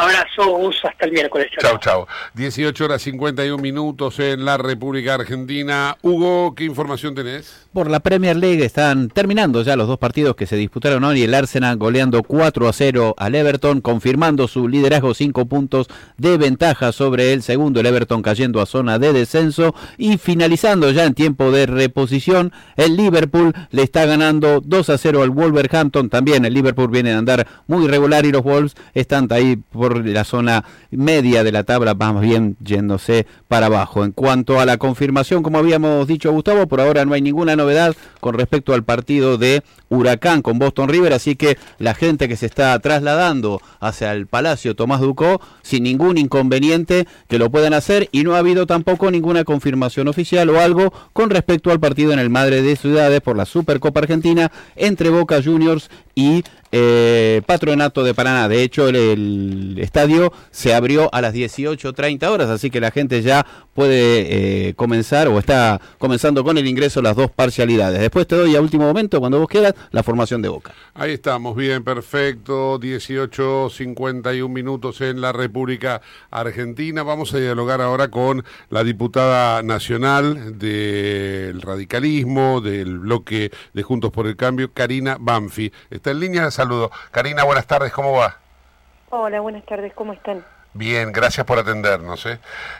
[0.00, 1.48] Abrazo, Gus, hasta el miércoles.
[1.60, 2.06] Chau, chau.
[2.32, 5.98] 18 horas 51 minutos en la República Argentina.
[6.00, 7.66] Hugo, ¿qué información tenés?
[7.74, 11.22] Por la Premier League están terminando ya los dos partidos que se disputaron hoy.
[11.22, 16.92] El Arsenal goleando 4 a 0 al Everton, confirmando su liderazgo 5 puntos de ventaja
[16.92, 17.80] sobre el segundo.
[17.80, 22.52] El Everton cayendo a zona de descenso y finalizando ya en tiempo de reposición.
[22.76, 26.08] El Liverpool le está ganando 2 a 0 al Wolverhampton.
[26.08, 29.58] También el Liverpool viene a andar muy regular y los Wolves están ahí
[29.90, 34.04] por la zona media de la tabla, más bien yéndose para abajo.
[34.04, 37.96] En cuanto a la confirmación, como habíamos dicho Gustavo, por ahora no hay ninguna novedad
[38.20, 42.46] con respecto al partido de Huracán con Boston River, así que la gente que se
[42.46, 48.22] está trasladando hacia el Palacio Tomás Ducó, sin ningún inconveniente que lo puedan hacer y
[48.22, 52.30] no ha habido tampoco ninguna confirmación oficial o algo con respecto al partido en el
[52.30, 58.48] Madre de Ciudades por la Supercopa Argentina entre Boca Juniors y eh, Patronato de Paraná.
[58.48, 63.44] De hecho, el, estadio se abrió a las 18.30 horas, así que la gente ya
[63.74, 68.00] puede eh, comenzar o está comenzando con el ingreso las dos parcialidades.
[68.00, 70.72] Después te doy a último momento, cuando vos quieras, la formación de Boca.
[70.94, 72.78] Ahí estamos, bien, perfecto.
[72.78, 76.00] 18, 51 minutos en la República
[76.30, 77.02] Argentina.
[77.02, 84.26] Vamos a dialogar ahora con la diputada nacional del radicalismo, del bloque de Juntos por
[84.26, 85.72] el Cambio, Karina Banfi.
[85.90, 86.90] Está en línea, saludo.
[87.10, 88.38] Karina, buenas tardes, ¿cómo va?
[89.10, 90.44] Hola, buenas tardes, ¿cómo están?
[90.72, 92.24] Bien, gracias por atendernos.
[92.26, 92.38] ¿eh?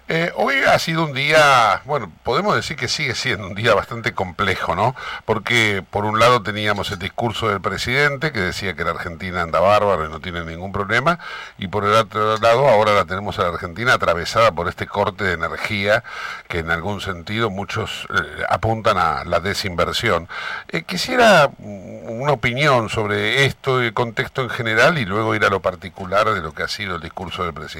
[0.09, 4.15] Eh, hoy ha sido un día, bueno, podemos decir que sigue siendo un día bastante
[4.15, 4.95] complejo, ¿no?
[5.25, 9.59] Porque por un lado teníamos el discurso del presidente que decía que la Argentina anda
[9.59, 11.19] bárbaro y no tiene ningún problema,
[11.59, 15.25] y por el otro lado ahora la tenemos a la Argentina atravesada por este corte
[15.25, 16.05] de energía
[16.47, 20.29] que en algún sentido muchos eh, apuntan a la desinversión.
[20.69, 25.49] Eh, quisiera mm, una opinión sobre esto, el contexto en general y luego ir a
[25.51, 27.80] lo particular de lo que ha sido el discurso del presidente.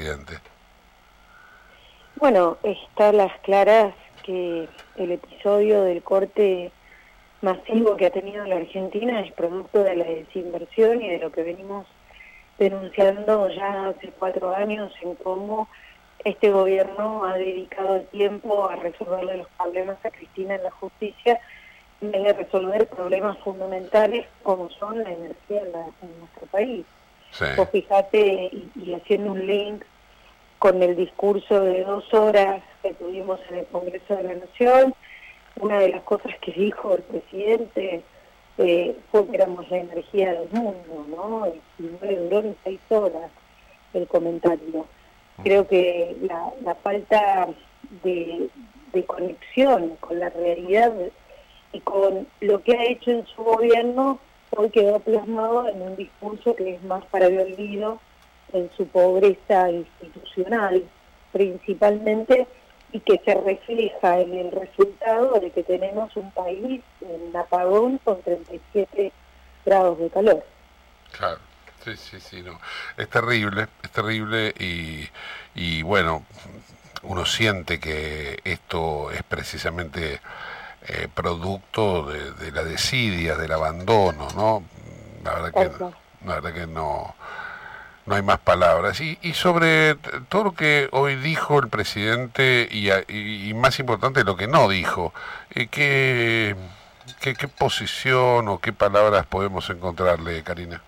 [2.15, 3.93] Bueno, está las claras
[4.23, 6.71] que el episodio del corte
[7.41, 11.43] masivo que ha tenido la Argentina es producto de la desinversión y de lo que
[11.43, 11.87] venimos
[12.59, 15.67] denunciando ya hace cuatro años en cómo
[16.23, 21.39] este gobierno ha dedicado el tiempo a resolverle los problemas a Cristina en la justicia
[22.01, 26.85] en vez de resolver problemas fundamentales como son la energía en nuestro país.
[27.31, 27.45] Sí.
[27.57, 29.83] Vos fijate, y, y haciendo un link
[30.59, 34.93] con el discurso de dos horas que tuvimos en el Congreso de la Nación,
[35.59, 38.03] una de las cosas que dijo el presidente
[38.57, 41.47] eh, fue que éramos la energía del mundo, ¿no?
[41.79, 43.31] Y no le duró ni seis horas
[43.93, 44.85] el comentario.
[45.43, 47.47] Creo que la, la falta
[48.03, 48.49] de,
[48.93, 50.93] de conexión con la realidad
[51.73, 54.19] y con lo que ha hecho en su gobierno
[54.55, 57.99] hoy quedó plasmado en un discurso que es más para el olvido
[58.53, 60.83] en su pobreza institucional
[61.31, 62.47] principalmente
[62.91, 68.21] y que se refleja en el resultado de que tenemos un país en apagón con
[68.21, 69.13] 37
[69.65, 70.45] grados de calor.
[71.17, 71.39] Claro,
[71.83, 72.59] sí, sí, sí, no.
[72.97, 75.07] Es terrible, es terrible y,
[75.55, 76.25] y bueno,
[77.03, 80.19] uno siente que esto es precisamente
[80.87, 84.63] eh, producto de, de la desidia, del abandono, ¿no?
[85.23, 85.59] La verdad que,
[86.25, 87.15] la verdad que no,
[88.05, 88.99] no hay más palabras.
[89.01, 89.95] Y, y sobre
[90.29, 92.89] todo lo que hoy dijo el presidente y-
[93.49, 95.13] y más importante lo que no dijo,
[95.53, 96.55] eh, ¿qué,
[97.19, 100.81] qué, qué posición o qué palabras podemos encontrarle, Karina?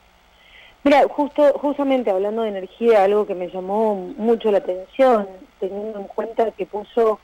[0.84, 5.28] Mira, justo, justamente hablando de energía, algo que me llamó mucho la atención,
[5.60, 7.20] teniendo en cuenta que puso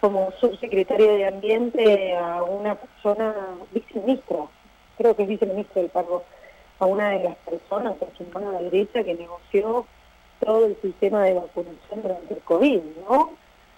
[0.00, 3.34] como subsecretaria de Ambiente a una persona
[3.72, 4.38] viceministra,
[4.96, 6.24] creo que es viceministra del pago,
[6.78, 9.86] a una de las personas, que su mano derecha, que negoció
[10.40, 13.32] todo el sistema de vacunación durante el COVID, ¿no?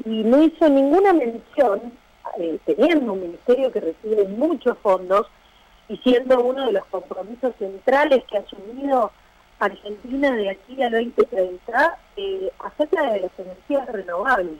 [0.04, 1.92] Y no hizo ninguna mención,
[2.38, 5.26] eh, teniendo un ministerio que recibe muchos fondos,
[5.88, 9.10] y siendo uno de los compromisos centrales que ha asumido
[9.58, 14.58] Argentina de aquí al 2030 eh, acerca de las energías renovables.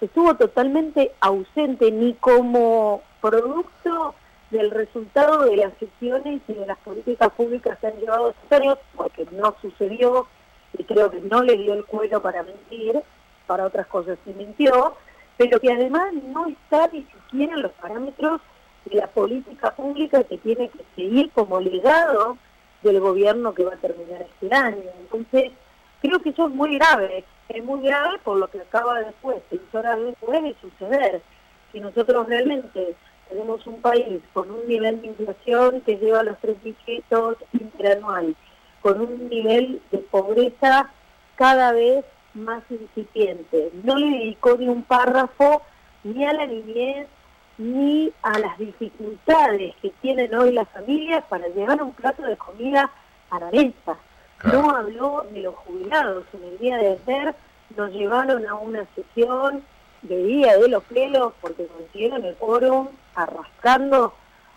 [0.00, 4.14] Estuvo totalmente ausente ni como producto
[4.50, 8.78] del resultado de las gestiones y de las políticas públicas que han llevado estos años,
[8.96, 10.26] porque no sucedió
[10.76, 13.02] y creo que no le dio el cuero para mentir,
[13.46, 14.94] para otras cosas se mintió,
[15.36, 18.40] pero que además no está ni siquiera en los parámetros
[18.84, 22.38] de la política pública que tiene que seguir como legado
[22.82, 24.82] del gobierno que va a terminar este año.
[25.00, 25.52] Entonces,
[26.00, 29.62] creo que eso es muy grave, es muy grave por lo que acaba después, seis
[29.72, 31.22] horas después de suceder.
[31.72, 32.94] Si nosotros realmente
[33.28, 38.34] tenemos un país con un nivel de inflación que lleva los tres dígitos interanual,
[38.80, 40.90] con un nivel de pobreza
[41.36, 43.70] cada vez más incipiente.
[43.82, 45.62] No le dedicó ni un párrafo
[46.04, 47.08] ni a la niñez
[47.58, 52.90] ni a las dificultades que tienen hoy las familias para llevar un plato de comida
[53.30, 53.98] a la mesa.
[54.44, 56.24] No habló de los jubilados.
[56.32, 57.34] En el día de ayer
[57.76, 59.62] nos llevaron a una sesión
[60.02, 64.14] de día de los pelos porque consiguieron el quórum arrastrando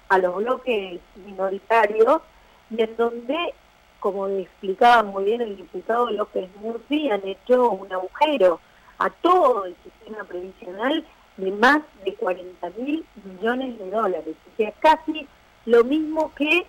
[0.10, 2.22] a los bloques minoritarios
[2.70, 3.54] y en donde,
[4.00, 8.60] como explicaba muy bien el diputado López Murphy, han hecho un agujero
[9.00, 11.06] a todo el sistema previsional
[11.38, 14.36] de más de 40 mil millones de dólares.
[14.54, 15.28] O sea, casi
[15.66, 16.66] lo mismo que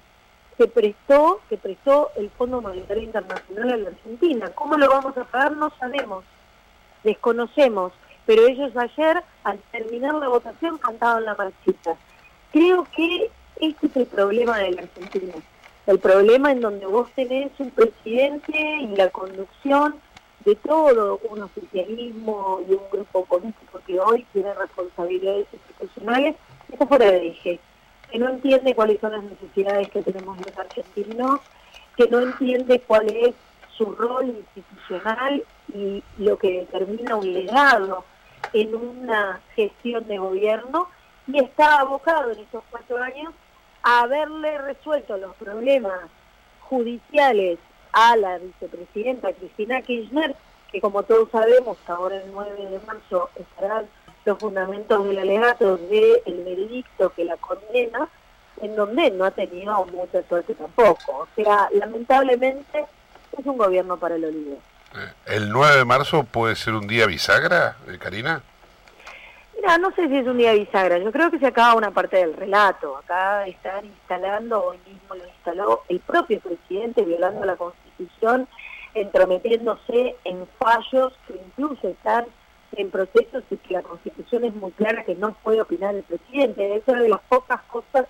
[0.56, 4.50] se prestó, que prestó el Fondo Monetario Internacional a la Argentina.
[4.54, 5.56] ¿Cómo lo vamos a pagar?
[5.56, 6.24] No sabemos,
[7.04, 7.92] desconocemos.
[8.26, 11.96] Pero ellos ayer, al terminar la votación, cantaban la marchita.
[12.52, 15.34] Creo que este es el problema de la Argentina.
[15.86, 19.96] El problema en donde vos tenés un presidente y la conducción
[20.44, 26.36] de todo un oficialismo y un grupo político que hoy tiene responsabilidades institucionales,
[26.70, 27.60] está fuera de eje,
[28.12, 31.40] que no entiende cuáles son las necesidades que tenemos los argentinos,
[31.96, 33.34] que no entiende cuál es
[33.74, 35.42] su rol institucional
[35.74, 38.04] y lo que determina un legado
[38.52, 40.88] en una gestión de gobierno
[41.26, 43.32] y está abocado en estos cuatro años
[43.82, 46.00] a haberle resuelto los problemas
[46.60, 47.58] judiciales
[47.92, 50.36] a la vicepresidenta Cristina Kirchner,
[50.70, 53.86] que como todos sabemos, ahora el 9 de marzo estarán
[54.24, 58.08] los fundamentos del alegato del veredicto que la condena,
[58.60, 61.12] en donde no ha tenido mucha suerte tampoco.
[61.12, 62.84] O sea, lamentablemente
[63.36, 64.56] es un gobierno para el olvido.
[65.26, 68.42] ¿El 9 de marzo puede ser un día bisagra, eh, Karina?
[69.56, 72.18] Mira, no sé si es un día bisagra, yo creo que se acaba una parte
[72.18, 72.96] del relato.
[72.98, 78.48] Acá están instalando, hoy mismo lo instaló el propio presidente, violando la Constitución,
[78.94, 82.26] entrometiéndose en fallos que incluso están
[82.76, 86.76] en procesos y que la Constitución es muy clara que no puede opinar el presidente.
[86.76, 88.06] Es de las pocas cosas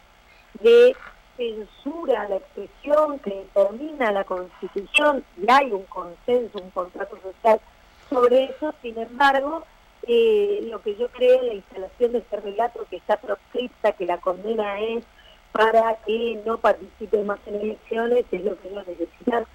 [0.61, 0.95] de
[1.37, 5.25] censura a la expresión que determina la Constitución.
[5.41, 7.61] Y hay un consenso, un contrato social
[8.09, 9.65] sobre eso, sin embargo,
[10.07, 14.19] eh, lo que yo creo la instalación de este relato que está proscripta, que la
[14.19, 15.05] condena es
[15.53, 19.47] para que no participe más en elecciones, es lo que ellos necesitan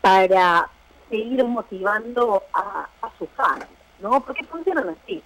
[0.00, 0.68] para
[1.08, 3.28] seguir motivando a, a sus
[4.00, 4.20] ¿no?
[4.20, 5.22] Porque funcionan así.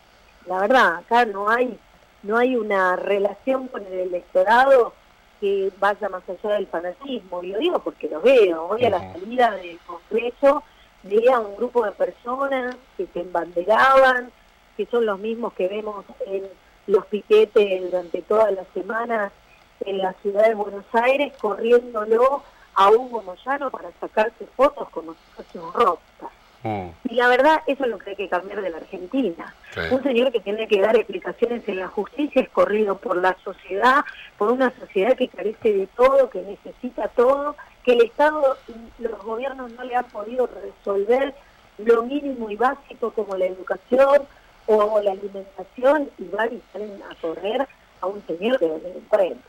[0.46, 1.78] La verdad, acá no hay
[2.22, 4.92] no hay una relación con el electorado
[5.40, 7.42] que vaya más allá del fanatismo.
[7.42, 8.68] Y lo digo porque lo veo.
[8.68, 10.62] Hoy a la salida del Congreso
[11.02, 14.30] veía un grupo de personas que se embanderaban,
[14.76, 16.44] que son los mismos que vemos en
[16.86, 19.32] los piquetes durante todas las semanas
[19.80, 22.44] en la ciudad de Buenos Aires, corriéndolo
[22.74, 26.30] a Hugo Moyano para sacarse fotos como si fuese un rockstar.
[26.64, 29.54] Y la verdad, eso es lo que hay que cambiar de la Argentina.
[29.74, 29.80] Sí.
[29.90, 34.04] Un señor que tiene que dar explicaciones en la justicia es corrido por la sociedad,
[34.38, 39.20] por una sociedad que carece de todo, que necesita todo, que el Estado y los
[39.22, 41.34] gobiernos no le han podido resolver
[41.78, 44.22] lo mínimo y básico como la educación
[44.66, 47.66] o la alimentación y van y salen a correr
[48.00, 49.40] a un señor que es delincuente.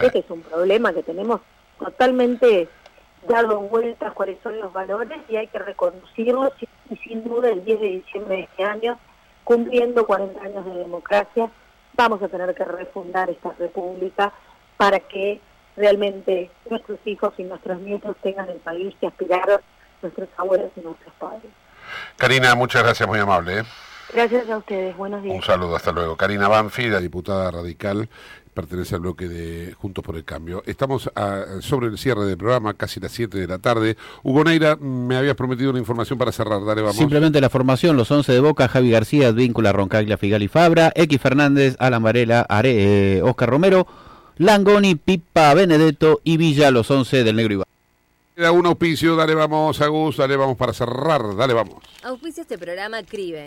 [0.00, 1.40] Este es un problema que tenemos
[1.78, 2.68] totalmente
[3.28, 7.64] dado vueltas cuáles son los valores y hay que reconducirlos y, y sin duda el
[7.64, 8.98] 10 de diciembre de este año,
[9.44, 11.50] cumpliendo 40 años de democracia,
[11.94, 14.32] vamos a tener que refundar esta república
[14.76, 15.40] para que
[15.76, 19.60] realmente nuestros hijos y nuestros nietos tengan el país que aspiraron
[20.02, 21.50] nuestros abuelos y nuestros padres.
[22.16, 23.60] Karina, muchas gracias, muy amable.
[23.60, 23.62] ¿eh?
[24.12, 25.34] Gracias a ustedes, buenos días.
[25.34, 26.16] Un saludo, hasta luego.
[26.16, 28.08] Karina Banfi, la diputada radical,
[28.54, 30.62] pertenece al bloque de Juntos por el Cambio.
[30.66, 33.96] Estamos a- sobre el cierre del programa, casi las 7 de la tarde.
[34.22, 36.64] Hugo Neira, me habías prometido una información para cerrar.
[36.64, 36.96] Dale, vamos.
[36.96, 41.20] Simplemente la formación, los 11 de Boca, Javi García, Advíncula, Roncaglia, Figal y Fabra, X
[41.20, 42.70] Fernández, Alan Varela, Are,
[43.18, 43.86] eh, Oscar Romero,
[44.36, 47.66] Langoni, Pipa, Benedetto y Villa, los 11 del Negro Iván.
[48.34, 51.36] Queda un auspicio, dale, vamos, Agus, dale, vamos para cerrar.
[51.36, 51.76] Dale, vamos.
[52.02, 53.46] Auspicia este programa CRIBE.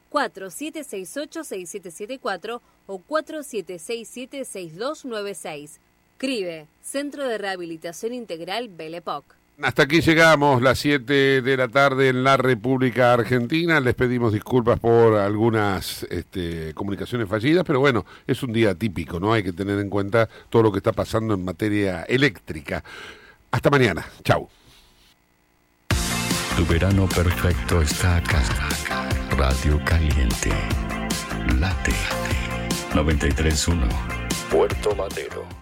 [0.11, 5.77] 4768-6774 o 4767-6296.
[6.17, 9.41] CRIBE, Centro de Rehabilitación Integral Belepoc.
[9.61, 13.79] Hasta aquí llegamos, las 7 de la tarde en la República Argentina.
[13.79, 19.33] Les pedimos disculpas por algunas este, comunicaciones fallidas, pero bueno, es un día típico, ¿no?
[19.33, 22.83] Hay que tener en cuenta todo lo que está pasando en materia eléctrica.
[23.51, 24.03] Hasta mañana.
[24.23, 24.49] Chau.
[26.57, 29.10] Tu verano perfecto está acá.
[29.37, 30.51] Radio Caliente.
[31.57, 31.93] Late.
[32.93, 33.87] 93.1.
[34.49, 35.60] Puerto Madero.